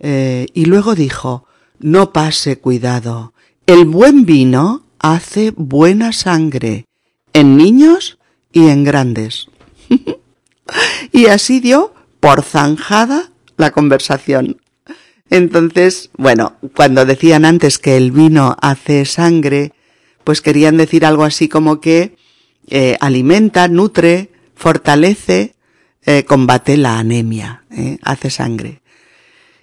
eh, 0.00 0.46
y 0.54 0.64
luego 0.64 0.94
dijo, 0.94 1.44
no 1.78 2.12
pase 2.12 2.58
cuidado, 2.58 3.34
el 3.66 3.84
buen 3.84 4.24
vino 4.24 4.86
hace 4.98 5.52
buena 5.54 6.12
sangre, 6.12 6.86
en 7.34 7.56
niños 7.56 8.18
y 8.50 8.68
en 8.68 8.82
grandes. 8.82 9.48
y 11.12 11.26
así 11.26 11.60
dio 11.60 11.94
por 12.18 12.42
zanjada 12.42 13.30
la 13.56 13.70
conversación. 13.70 14.60
Entonces, 15.28 16.10
bueno, 16.16 16.56
cuando 16.74 17.04
decían 17.04 17.44
antes 17.44 17.78
que 17.78 17.96
el 17.96 18.10
vino 18.10 18.56
hace 18.60 19.04
sangre, 19.04 19.72
pues 20.24 20.40
querían 20.40 20.76
decir 20.76 21.04
algo 21.04 21.24
así 21.24 21.48
como 21.48 21.80
que 21.80 22.16
eh, 22.68 22.96
alimenta, 23.00 23.68
nutre, 23.68 24.30
fortalece, 24.54 25.54
eh, 26.04 26.24
combate 26.24 26.76
la 26.76 26.98
anemia, 26.98 27.64
hace 28.02 28.30
sangre. 28.30 28.79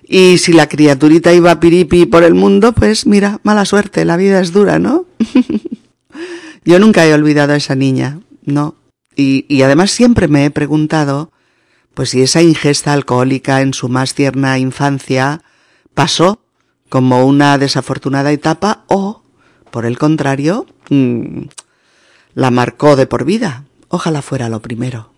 Y 0.07 0.37
si 0.37 0.53
la 0.53 0.67
criaturita 0.67 1.33
iba 1.33 1.59
piripi 1.59 2.05
por 2.05 2.23
el 2.23 2.33
mundo, 2.33 2.71
pues 2.71 3.05
mira, 3.05 3.41
mala 3.43 3.65
suerte, 3.65 4.05
la 4.05 4.15
vida 4.15 4.39
es 4.39 4.53
dura, 4.53 4.79
¿no? 4.79 5.05
Yo 6.65 6.79
nunca 6.79 7.05
he 7.05 7.13
olvidado 7.13 7.53
a 7.53 7.57
esa 7.57 7.75
niña, 7.75 8.19
¿no? 8.45 8.75
Y, 9.15 9.61
además 9.63 9.91
siempre 9.91 10.27
me 10.27 10.45
he 10.45 10.51
preguntado, 10.51 11.31
pues 11.93 12.11
si 12.11 12.21
esa 12.21 12.41
ingesta 12.41 12.93
alcohólica 12.93 13.61
en 13.61 13.73
su 13.73 13.89
más 13.89 14.13
tierna 14.13 14.59
infancia 14.59 15.41
pasó 15.95 16.39
como 16.87 17.25
una 17.25 17.57
desafortunada 17.57 18.31
etapa 18.31 18.83
o, 18.87 19.23
por 19.71 19.85
el 19.85 19.97
contrario, 19.97 20.67
mm, 20.89 21.47
la 22.35 22.51
marcó 22.51 22.95
de 22.95 23.07
por 23.07 23.25
vida. 23.25 23.65
Ojalá 23.89 24.21
fuera 24.21 24.47
lo 24.47 24.61
primero. 24.61 25.16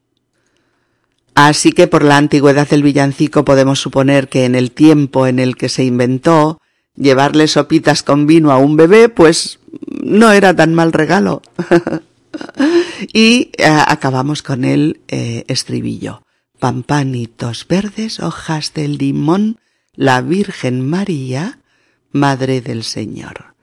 Así 1.48 1.72
que 1.72 1.88
por 1.88 2.04
la 2.04 2.18
antigüedad 2.18 2.68
del 2.68 2.84
villancico 2.84 3.46
podemos 3.46 3.80
suponer 3.80 4.28
que 4.28 4.44
en 4.44 4.56
el 4.56 4.74
tiempo 4.74 5.26
en 5.26 5.40
el 5.40 5.56
que 5.56 5.70
se 5.70 5.86
inventó, 5.86 6.60
llevarle 6.98 7.48
sopitas 7.48 8.04
con 8.04 8.28
vino 8.28 8.52
a 8.52 8.58
un 8.58 8.76
bebé, 8.76 9.08
pues 9.08 9.60
no 10.04 10.34
era 10.34 10.54
tan 10.54 10.76
mal 10.76 10.92
regalo. 10.92 11.42
y 13.14 13.52
eh, 13.58 13.64
acabamos 13.68 14.44
con 14.44 14.66
el 14.66 15.00
eh, 15.08 15.46
estribillo. 15.48 16.24
Pampanitos 16.60 17.66
verdes, 17.70 18.20
hojas 18.20 18.74
de 18.74 18.90
limón, 18.90 19.60
la 19.96 20.20
Virgen 20.20 20.90
María, 20.90 21.60
Madre 22.12 22.60
del 22.60 22.84
Señor. 22.84 23.56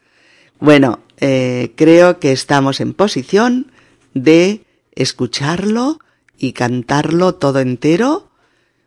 Bueno, 0.60 1.00
eh, 1.20 1.74
creo 1.76 2.20
que 2.20 2.32
estamos 2.32 2.80
en 2.80 2.94
posición 2.94 3.70
de 4.14 4.64
escucharlo 4.94 5.98
y 6.38 6.52
cantarlo 6.52 7.34
todo 7.34 7.60
entero, 7.60 8.30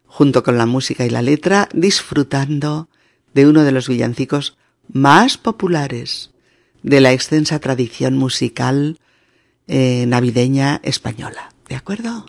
junto 0.06 0.44
con 0.44 0.58
la 0.58 0.66
música 0.66 1.06
y 1.06 1.10
la 1.10 1.22
letra, 1.22 1.70
disfrutando 1.74 2.90
de 3.34 3.48
uno 3.48 3.64
de 3.64 3.72
los 3.72 3.88
villancicos 3.88 4.58
más 4.92 5.38
populares 5.38 6.32
de 6.84 7.02
la 7.02 7.12
extensa 7.12 7.60
tradición 7.60 8.18
musical 8.18 8.98
eh, 9.68 10.06
navideña 10.08 10.80
española. 10.84 11.54
¿De 11.68 11.76
acuerdo? 11.76 12.26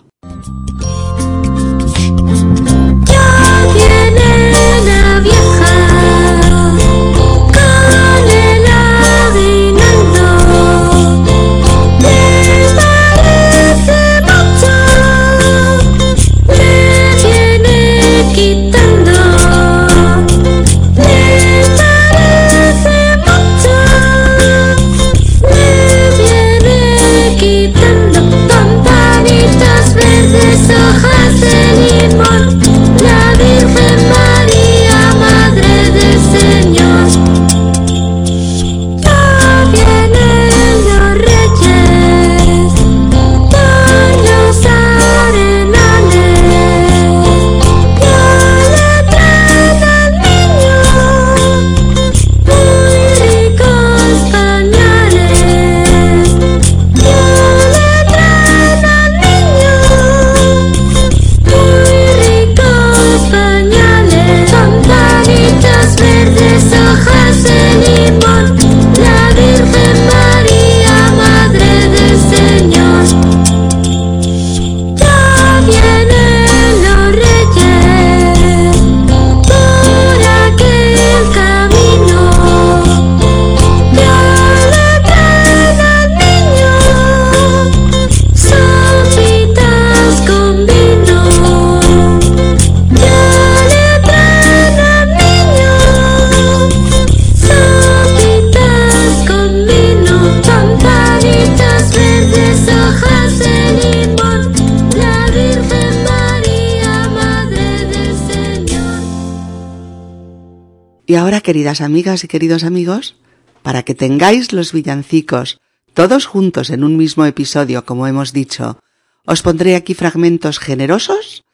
Ahora, 111.31 111.43
queridas 111.43 111.79
amigas 111.79 112.25
y 112.25 112.27
queridos 112.27 112.65
amigos, 112.65 113.15
para 113.61 113.83
que 113.83 113.95
tengáis 113.95 114.51
los 114.51 114.73
villancicos 114.73 115.61
todos 115.93 116.25
juntos 116.25 116.69
en 116.69 116.83
un 116.83 116.97
mismo 116.97 117.25
episodio, 117.25 117.85
como 117.85 118.05
hemos 118.05 118.33
dicho, 118.33 118.79
os 119.25 119.41
pondré 119.41 119.77
aquí 119.77 119.93
fragmentos 119.93 120.59
generosos 120.59 121.45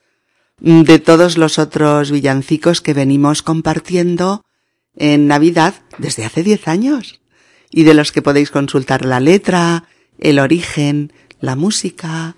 de 0.59 0.97
todos 0.97 1.37
los 1.37 1.59
otros 1.59 2.09
villancicos 2.09 2.81
que 2.81 2.95
venimos 2.95 3.43
compartiendo 3.43 4.43
en 4.95 5.27
Navidad 5.27 5.75
desde 5.99 6.25
hace 6.25 6.41
10 6.41 6.67
años 6.67 7.21
y 7.69 7.83
de 7.83 7.93
los 7.93 8.11
que 8.11 8.23
podéis 8.23 8.49
consultar 8.49 9.05
la 9.05 9.19
letra, 9.19 9.83
el 10.17 10.39
origen, 10.39 11.13
la 11.39 11.55
música, 11.55 12.37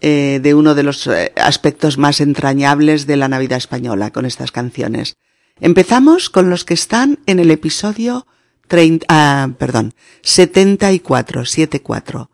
eh, 0.00 0.38
de 0.42 0.54
uno 0.54 0.74
de 0.74 0.82
los 0.84 1.06
eh, 1.08 1.32
aspectos 1.36 1.98
más 1.98 2.20
entrañables 2.20 3.06
de 3.06 3.16
la 3.16 3.28
Navidad 3.28 3.58
española 3.58 4.12
con 4.12 4.26
estas 4.26 4.52
canciones. 4.52 5.16
Empezamos 5.60 6.30
con 6.30 6.50
los 6.50 6.64
que 6.64 6.74
están 6.74 7.20
en 7.26 7.38
el 7.38 7.50
episodio 7.50 8.26
30, 8.66 9.06
ah, 9.08 9.50
perdón, 9.56 9.94
74, 10.22 11.44
74, 11.44 12.30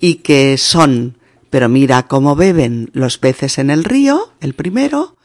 y 0.00 0.16
que 0.16 0.58
son, 0.58 1.18
pero 1.48 1.68
mira 1.68 2.08
cómo 2.08 2.34
beben 2.34 2.90
los 2.92 3.18
peces 3.18 3.58
en 3.58 3.70
el 3.70 3.84
río, 3.84 4.32
el 4.40 4.54
primero, 4.54 5.16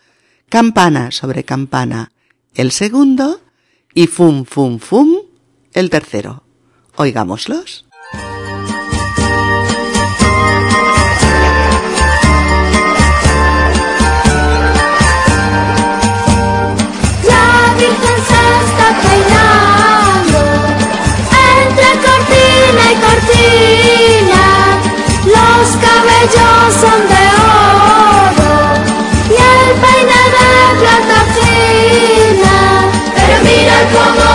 campana 0.49 1.11
sobre 1.11 1.43
campana, 1.43 2.11
el 2.53 2.71
segundo, 2.71 3.41
y 3.93 4.07
fum, 4.07 4.45
fum, 4.45 4.77
fum, 4.79 5.15
el 5.73 5.89
tercero. 5.89 6.43
Oigámoslos. 6.95 7.85
Cortina. 23.21 24.45
Los 25.25 25.67
cabellos 25.77 26.73
son 26.79 27.07
de 27.07 27.23
oro 27.41 28.53
y 29.29 29.31
el 29.33 29.69
peine 29.81 30.21
de 30.35 30.49
plata 30.79 31.19
fina. 31.35 32.57
Pero 33.15 33.35
mira 33.43 33.77
cómo 33.93 34.30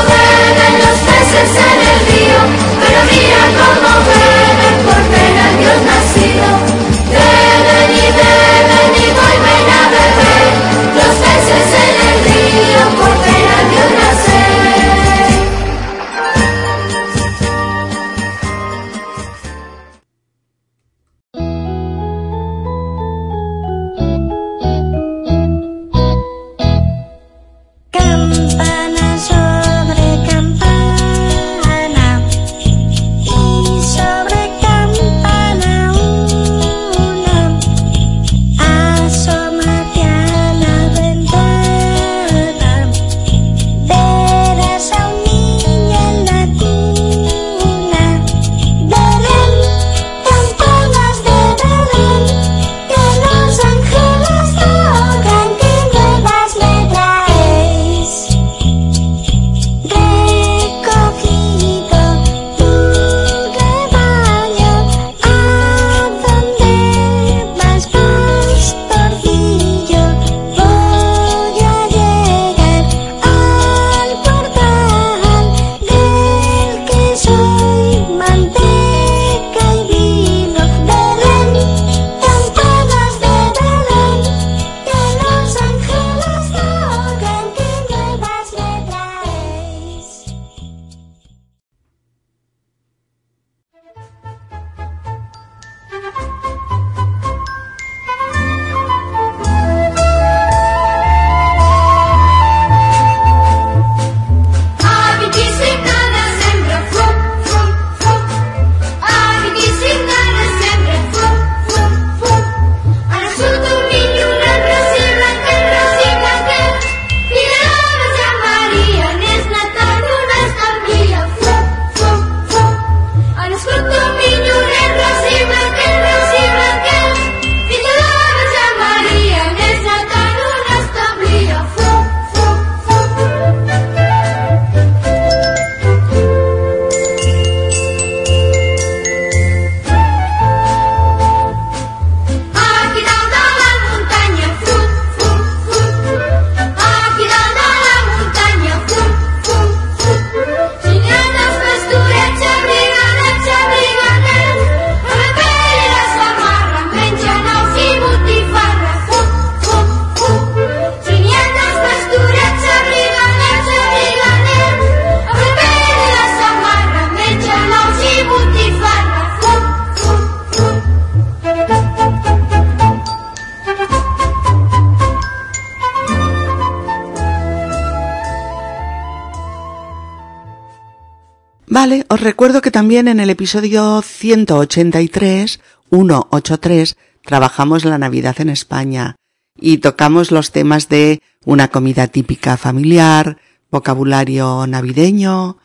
recuerdo 182.37 182.61
que 182.61 182.71
también 182.71 183.09
en 183.09 183.19
el 183.19 183.31
episodio 183.31 184.03
183, 184.03 185.59
183, 185.89 186.97
trabajamos 187.25 187.87
la 187.87 187.97
Navidad 187.97 188.39
en 188.43 188.51
España 188.51 189.17
y 189.59 189.79
tocamos 189.79 190.31
los 190.31 190.53
temas 190.53 190.91
de 190.91 191.23
una 191.47 191.69
comida 191.69 192.09
típica 192.09 192.59
familiar, 192.59 193.39
vocabulario 193.71 194.67
navideño, 194.67 195.57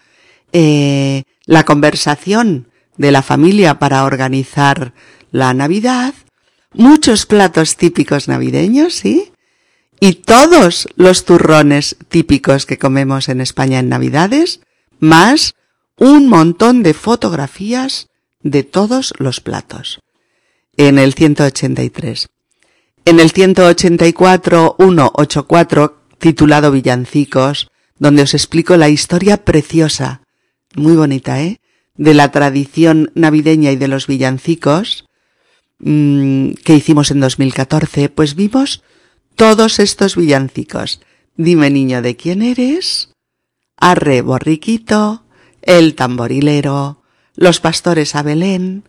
eh, 0.53 1.23
la 1.45 1.65
conversación 1.65 2.69
de 2.95 3.11
la 3.11 3.21
familia 3.21 3.77
para 3.77 4.05
organizar 4.05 4.93
la 5.29 5.53
Navidad, 5.53 6.13
muchos 6.73 7.25
platos 7.25 7.75
típicos 7.75 8.29
navideños, 8.29 8.93
¿sí? 8.93 9.33
Y 9.99 10.13
todos 10.13 10.87
los 10.95 11.25
turrones 11.25 11.97
típicos 12.07 12.65
que 12.65 12.77
comemos 12.77 13.27
en 13.27 13.41
España 13.41 13.79
en 13.79 13.89
Navidades, 13.89 14.61
más 15.01 15.55
un 16.01 16.27
montón 16.27 16.81
de 16.81 16.95
fotografías 16.95 18.09
de 18.41 18.63
todos 18.63 19.13
los 19.19 19.39
platos. 19.39 19.99
En 20.75 20.97
el 20.97 21.13
183. 21.13 22.27
En 23.05 23.19
el 23.19 23.29
184, 23.29 24.77
184, 24.79 26.01
titulado 26.17 26.71
Villancicos, 26.71 27.69
donde 27.99 28.23
os 28.23 28.33
explico 28.33 28.77
la 28.77 28.89
historia 28.89 29.45
preciosa, 29.45 30.23
muy 30.73 30.95
bonita, 30.95 31.39
¿eh? 31.43 31.61
De 31.93 32.15
la 32.15 32.31
tradición 32.31 33.11
navideña 33.13 33.71
y 33.71 33.75
de 33.75 33.87
los 33.87 34.07
villancicos, 34.07 35.05
mmm, 35.77 36.53
que 36.63 36.73
hicimos 36.73 37.11
en 37.11 37.19
2014, 37.19 38.09
pues 38.09 38.33
vimos 38.33 38.81
todos 39.35 39.77
estos 39.77 40.15
villancicos. 40.15 40.99
Dime 41.35 41.69
niño 41.69 42.01
de 42.01 42.15
quién 42.15 42.41
eres, 42.41 43.13
arre 43.77 44.23
borriquito, 44.23 45.25
el 45.61 45.95
tamborilero, 45.95 47.01
los 47.35 47.59
pastores 47.59 48.15
a 48.15 48.23
Belén, 48.23 48.83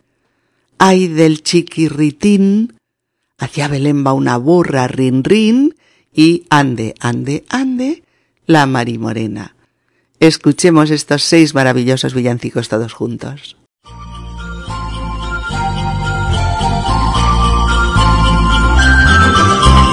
ay 0.79 1.09
del 1.09 1.43
chiquirritín, 1.43 2.75
hacia 3.39 3.69
Belén 3.69 4.05
va 4.07 4.13
una 4.13 4.37
burra 4.37 4.89
rin 4.89 5.25
rin 5.25 5.75
y 6.13 6.45
ande, 6.51 6.95
ande, 7.01 7.45
ande, 7.49 8.03
la 8.47 8.67
marimorena. 8.67 9.57
Escuchemos 10.21 10.91
estos 10.91 11.23
seis 11.23 11.55
maravillosos 11.55 12.15
villancicos 12.15 12.69
todos 12.69 12.93
juntos. 12.93 13.57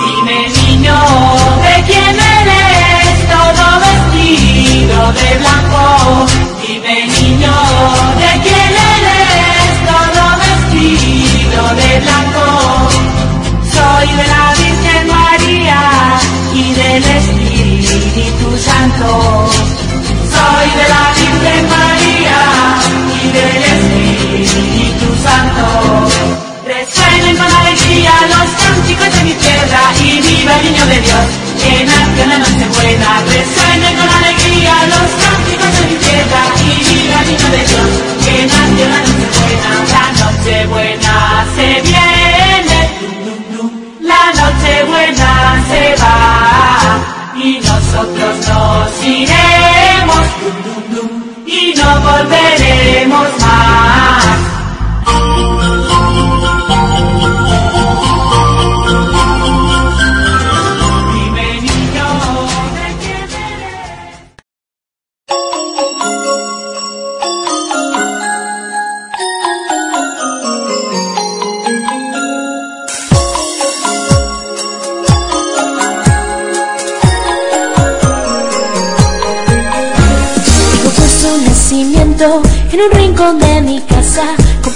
Dime 0.06 0.50
niño, 0.50 0.96
¿de 1.66 1.84
quién 1.88 2.16
eres? 2.16 3.28
Todo 3.28 3.80
vestido 3.80 5.14
de 5.14 5.38
blanco. 5.40 6.49
Niño, 7.30 7.54
¿de 8.18 8.32
quién 8.42 8.74
eres? 8.98 9.74
Todo 9.86 10.24
vestido 10.42 11.62
de 11.80 12.00
blanco. 12.00 12.46
Soy 13.72 14.08
de 14.18 14.26
la 14.34 14.46
Virgen 14.58 15.08
María 15.08 15.82
y 16.56 16.74
del 16.74 17.04
Espíritu 17.04 18.58
Santo. 18.58 19.48
Soy 20.34 20.68
de 20.80 20.86
la 20.94 21.06
Virgen 21.20 21.64
María 21.70 22.42
y 23.14 23.32
del 23.38 23.64
Espíritu 23.76 25.08
Santo. 25.24 25.66
Resuenen 26.66 27.38
con 27.38 27.52
alegría 27.62 28.14
los 28.34 28.50
cánticos 28.64 29.16
de 29.16 29.24
mi 29.24 29.34
tierra 29.34 29.82
y 30.00 30.22
viva 30.22 30.56
el 30.58 30.66
niño 30.66 30.86
de 30.88 31.02
Dios 31.02 31.50
que 31.62 31.86
nació 31.86 32.24
en 32.24 32.30
la 32.30 32.40
noche 32.40 32.66
buena. 32.74 33.22
Resuenen 33.22 33.96
con 33.98 34.10
alegría 34.10 34.74
los 34.88 35.10
cánticos 35.24 35.72
de 35.80 35.86
mi 35.90 35.96
tierra 35.98 36.42
y 36.66 36.89
de 37.26 37.36
Dios 37.36 37.90
que 38.24 38.46
nació 38.46 38.86
la 38.88 39.02
noche 39.02 39.46
buena. 39.58 39.70
La 39.92 40.06
noche 40.20 40.66
buena 40.68 41.46
se 41.56 41.68
viene, 41.82 42.80
la 44.02 44.24
noche 44.40 44.84
buena 44.88 45.32
se 45.70 45.84
va 46.02 46.20
y 47.36 47.60
nosotros 47.60 48.48
nos 48.48 49.06
iremos 49.06 50.26
y 51.46 51.74
no 51.76 52.02
volveremos 52.02 53.30
más. 53.42 53.49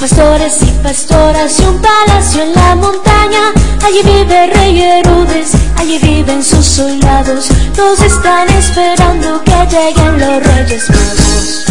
Pastores 0.04 0.62
y 0.64 0.72
pastoras 0.84 1.62
y 1.62 1.64
un 1.64 1.82
palacio 1.82 2.44
en 2.44 2.52
la 2.52 2.76
montaña. 2.76 3.54
Allí 3.86 4.02
vive 4.04 4.48
Rey 4.48 4.82
Herodes, 4.82 5.54
allí 5.78 5.98
viven 5.98 6.44
sus 6.44 6.66
soldados, 6.66 7.48
todos 7.74 8.02
están 8.02 8.50
esperando 8.50 9.42
que 9.46 9.66
lleguen 9.72 10.20
los 10.20 10.44
Reyes 10.46 10.90
Magos. 10.90 11.66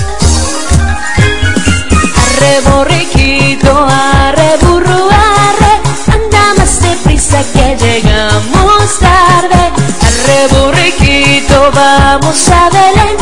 Arre 2.25 2.61
borriquito, 2.71 3.87
arre 3.87 4.57
burro, 4.63 5.11
arre, 5.11 5.75
anda 6.15 6.55
más 6.57 6.81
deprisa 6.81 7.45
que 7.53 7.77
llegamos 7.77 8.99
tarde. 8.99 9.63
Arre 10.09 10.47
borriquito, 10.57 11.71
vamos 11.75 12.49
a 12.49 12.71
Belén, 12.71 13.17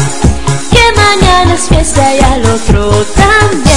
que 0.71 0.85
mañana 0.95 1.55
es 1.55 1.69
fiesta 1.69 2.15
y 2.15 2.21
al 2.21 2.45
otro 2.45 2.91
también. 3.17 3.70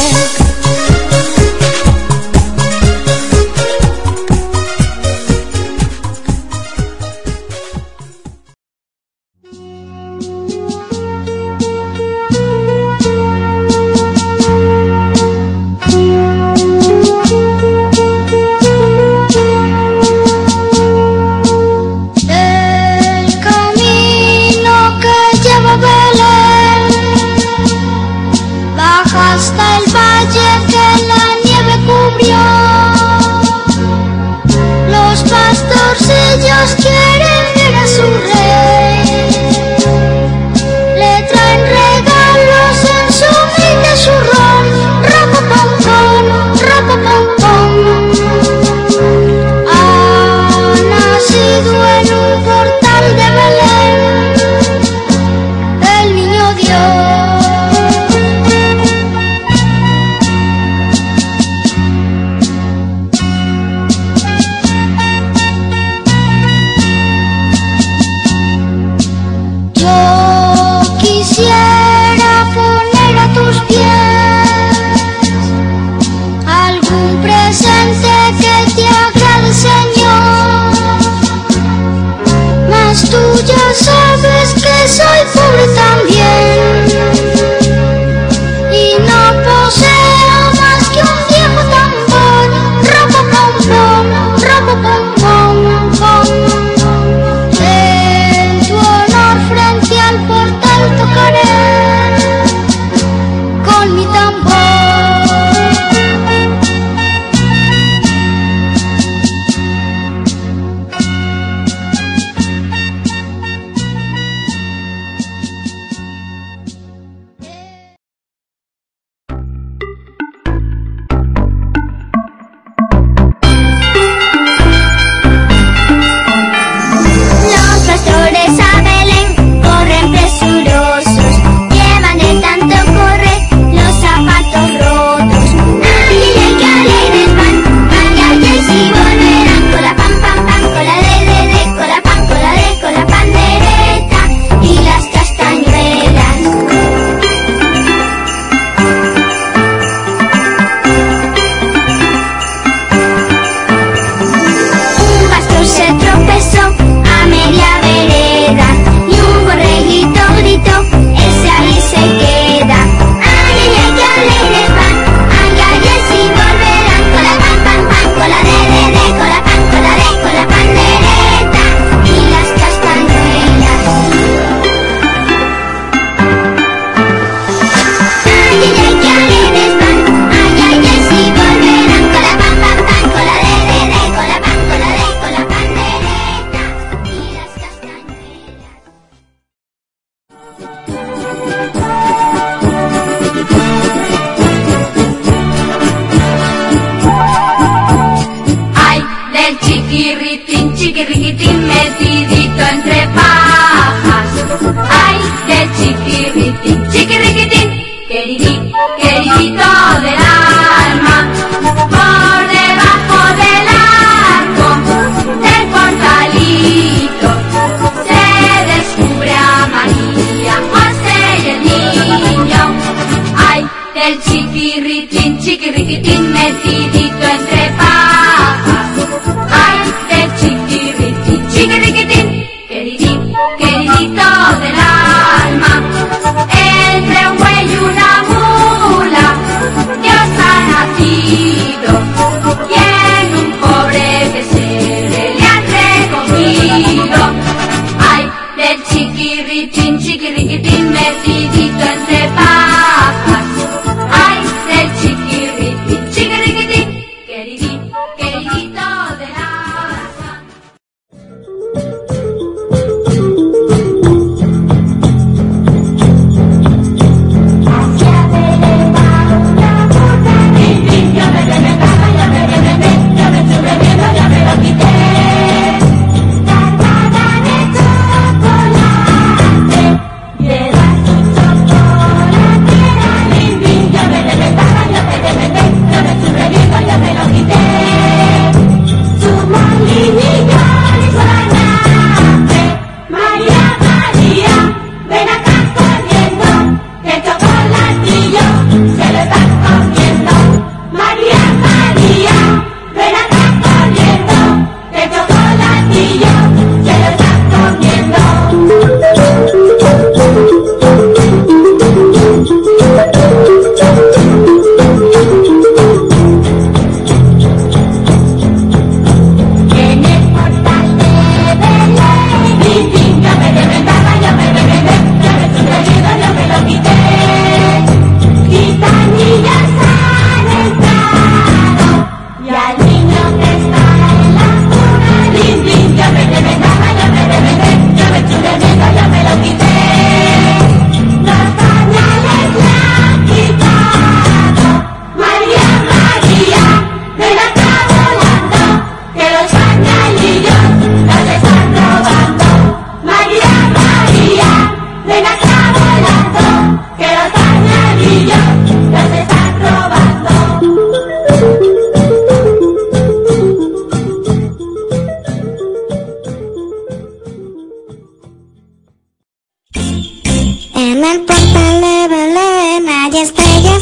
lampu 104.24 104.73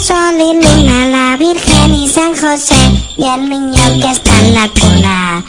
sol 0.01 0.35
y 0.35 0.53
luna, 0.55 1.07
la 1.09 1.37
Virgen 1.37 1.93
y 1.93 2.09
San 2.09 2.35
José 2.35 2.73
y 3.17 3.23
el 3.23 3.49
niño 3.49 3.83
que 4.01 4.11
está 4.11 4.31
en 4.39 4.53
la 4.55 4.67
cuna. 4.69 5.43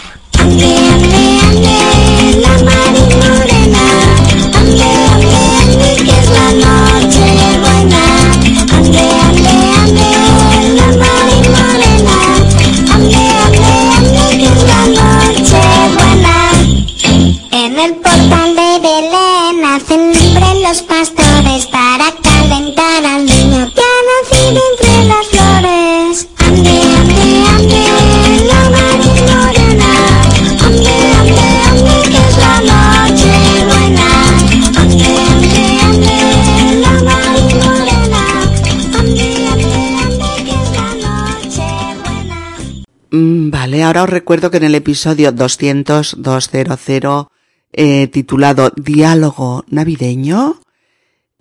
Ahora 43.92 44.04
os 44.04 44.10
recuerdo 44.10 44.50
que 44.50 44.56
en 44.56 44.64
el 44.64 44.74
episodio 44.74 45.32
200, 45.32 46.16
200, 46.22 47.26
eh, 47.74 48.06
titulado 48.06 48.72
Diálogo 48.74 49.66
Navideño, 49.68 50.62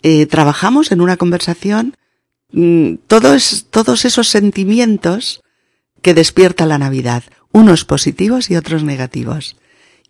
eh, 0.03 0.25
trabajamos 0.25 0.91
en 0.91 0.99
una 0.99 1.15
conversación 1.15 1.95
mm, 2.51 2.95
todos, 3.07 3.67
todos 3.69 4.03
esos 4.03 4.27
sentimientos 4.27 5.41
que 6.01 6.13
despierta 6.13 6.65
la 6.65 6.77
Navidad, 6.77 7.23
unos 7.53 7.85
positivos 7.85 8.51
y 8.51 8.57
otros 8.57 8.83
negativos. 8.83 9.55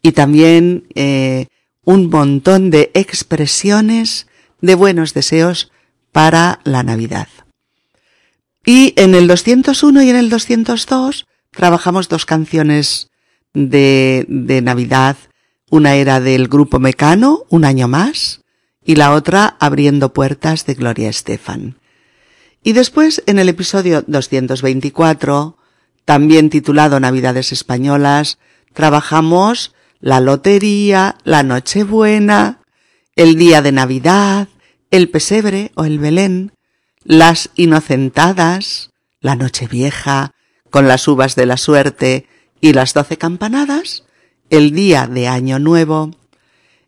Y 0.01 0.13
también 0.13 0.87
eh, 0.95 1.45
un 1.85 2.09
montón 2.09 2.71
de 2.71 2.89
expresiones 2.95 4.25
de 4.61 4.73
buenos 4.73 5.13
deseos 5.13 5.71
para 6.11 6.59
la 6.63 6.81
Navidad. 6.81 7.27
Y 8.65 8.95
en 8.95 9.13
el 9.13 9.27
201 9.27 10.01
y 10.01 10.09
en 10.09 10.15
el 10.15 10.31
202 10.31 11.27
trabajamos 11.51 12.09
dos 12.09 12.25
canciones 12.25 13.09
de, 13.53 14.25
de 14.27 14.61
Navidad. 14.61 15.17
Una 15.69 15.95
era 15.95 16.19
del 16.19 16.47
grupo 16.47 16.79
Mecano, 16.79 17.43
Un 17.49 17.65
año 17.65 17.87
más, 17.87 18.41
y 18.83 18.95
la 18.95 19.13
otra 19.13 19.55
Abriendo 19.59 20.13
puertas 20.13 20.65
de 20.65 20.73
Gloria 20.73 21.09
Estefan. 21.09 21.77
Y 22.63 22.73
después, 22.73 23.23
en 23.25 23.39
el 23.39 23.49
episodio 23.49 24.03
224, 24.05 25.57
también 26.05 26.49
titulado 26.49 26.99
Navidades 26.99 27.51
Españolas, 27.51 28.37
trabajamos 28.73 29.73
la 29.99 30.19
lotería, 30.19 31.17
la 31.23 31.43
Nochebuena, 31.43 32.61
el 33.15 33.35
día 33.35 33.61
de 33.61 33.71
Navidad, 33.71 34.47
el 34.89 35.09
pesebre 35.09 35.71
o 35.75 35.85
el 35.85 35.99
Belén, 35.99 36.53
las 37.03 37.49
inocentadas, 37.55 38.91
la 39.21 39.35
Nochevieja, 39.35 40.33
con 40.71 40.87
las 40.87 41.07
uvas 41.07 41.35
de 41.35 41.45
la 41.45 41.57
suerte 41.57 42.25
y 42.59 42.73
las 42.73 42.95
doce 42.95 43.17
campanadas, 43.17 44.05
el 44.49 44.71
día 44.71 45.05
de 45.05 45.27
Año 45.27 45.59
Nuevo, 45.59 46.11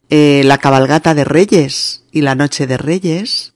eh, 0.09 0.41
la 0.45 0.57
cabalgata 0.57 1.13
de 1.13 1.23
Reyes 1.23 2.03
y 2.11 2.21
la 2.21 2.33
Noche 2.33 2.65
de 2.65 2.77
Reyes, 2.77 3.53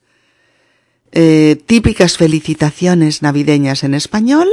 eh, 1.10 1.60
típicas 1.66 2.16
felicitaciones 2.16 3.22
navideñas 3.22 3.82
en 3.82 3.94
español 3.94 4.48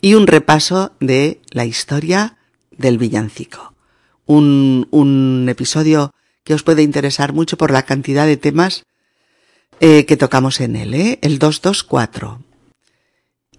y 0.00 0.14
un 0.14 0.26
repaso 0.26 0.92
de 1.00 1.40
la 1.50 1.64
historia 1.64 2.36
del 2.70 2.98
villancico. 2.98 3.74
Un, 4.26 4.86
un 4.90 5.46
episodio 5.48 6.12
que 6.44 6.54
os 6.54 6.62
puede 6.62 6.82
interesar 6.82 7.32
mucho 7.32 7.56
por 7.56 7.70
la 7.70 7.84
cantidad 7.84 8.26
de 8.26 8.36
temas 8.36 8.84
eh, 9.80 10.06
que 10.06 10.16
tocamos 10.16 10.60
en 10.60 10.76
él, 10.76 10.94
¿eh? 10.94 11.18
el 11.22 11.38
224. 11.38 12.45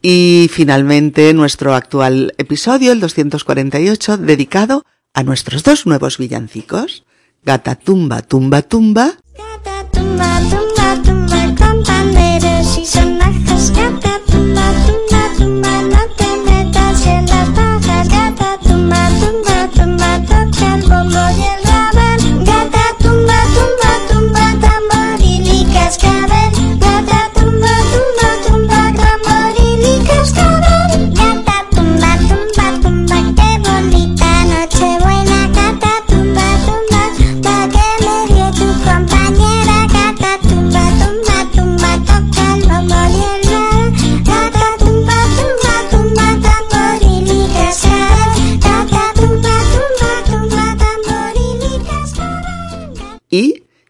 Y 0.09 0.49
finalmente 0.53 1.33
nuestro 1.33 1.75
actual 1.75 2.33
episodio, 2.37 2.93
el 2.93 3.01
248, 3.01 4.15
dedicado 4.15 4.85
a 5.13 5.23
nuestros 5.23 5.63
dos 5.63 5.85
nuevos 5.85 6.17
villancicos, 6.17 7.03
Gata 7.43 7.75
Tumba 7.75 8.21
Tumba 8.21 8.61
Tumba 8.61 9.17
Gata 9.35 9.83
tumba, 9.91 10.39
tumba, 10.49 11.01
tumba 11.03 11.55
con 11.57 11.83
panderos 11.83 12.77
y 12.77 12.85
sonajas. 12.85 13.71
Gata 13.71 14.21
tumba, 14.31 14.71
tumba, 14.85 15.29
tumba, 15.37 15.81
no 15.81 15.99
te 16.15 16.37
metas 16.45 17.05
en 17.05 17.25
las 17.25 17.36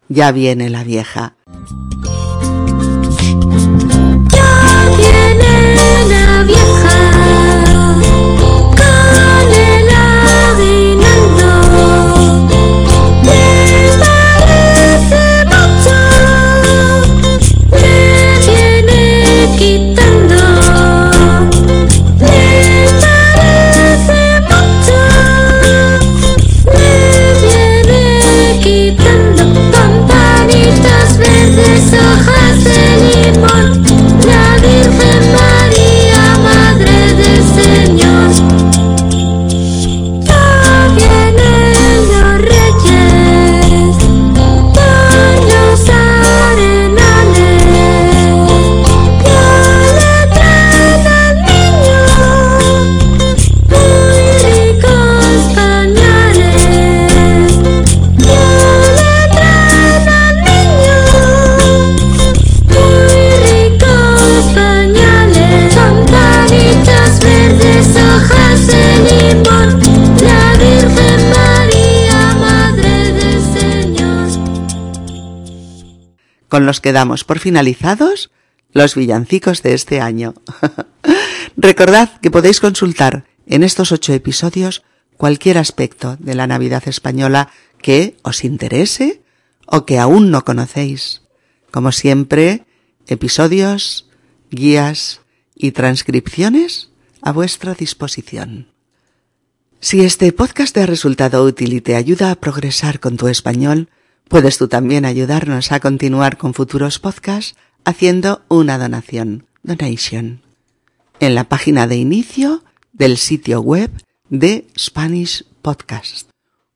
Ya 0.10 0.32
viene 0.32 0.70
la 0.70 0.86
vieja. 0.86 1.36
Ya 4.32 4.90
viene 4.98 6.06
la 6.08 6.44
vieja 6.44 7.17
Con 76.50 76.66
los 76.66 76.82
que 76.82 76.94
damos 76.94 77.24
por 77.24 77.40
finalizados 77.40 78.32
los 78.74 78.96
villancicos 78.96 79.64
de 79.64 79.74
este 79.74 80.02
año. 80.02 80.34
Recordad 81.58 82.20
que 82.22 82.32
podéis 82.32 82.60
consultar 82.60 83.26
en 83.48 83.64
estos 83.64 83.92
ocho 83.92 84.14
episodios 84.14 84.84
cualquier 85.18 85.58
aspecto 85.58 86.16
de 86.20 86.36
la 86.36 86.48
Navidad 86.48 86.88
española 86.88 87.50
que 87.82 88.18
os 88.22 88.44
interese 88.44 89.22
o 89.66 89.86
que 89.86 90.00
aún 90.00 90.32
no 90.32 90.46
conocéis. 90.46 91.24
Como 91.72 91.92
siempre, 91.92 92.66
episodios, 93.08 94.08
guías 94.52 95.22
y 95.56 95.72
transcripciones 95.72 96.92
a 97.22 97.32
vuestra 97.32 97.74
disposición. 97.74 98.68
Si 99.80 100.02
este 100.02 100.32
podcast 100.32 100.74
te 100.74 100.82
ha 100.82 100.86
resultado 100.86 101.44
útil 101.44 101.74
y 101.74 101.82
te 101.82 101.96
ayuda 101.96 102.32
a 102.32 102.36
progresar 102.36 103.00
con 103.00 103.18
tu 103.18 103.28
español, 103.28 103.90
puedes 104.28 104.58
tú 104.58 104.68
también 104.68 105.06
ayudarnos 105.06 105.72
a 105.72 105.80
continuar 105.80 106.36
con 106.38 106.54
futuros 106.54 107.00
podcasts 107.00 107.56
haciendo 107.86 108.42
una 108.50 108.78
donación, 108.78 109.46
donation. 109.64 110.42
En 111.20 111.34
la 111.36 111.46
página 111.46 111.88
de 111.88 111.96
inicio 111.96 112.66
del 112.94 113.18
sitio 113.18 113.62
web 113.62 113.90
de 114.30 114.68
Spanish 114.78 115.46
Podcast 115.62 116.30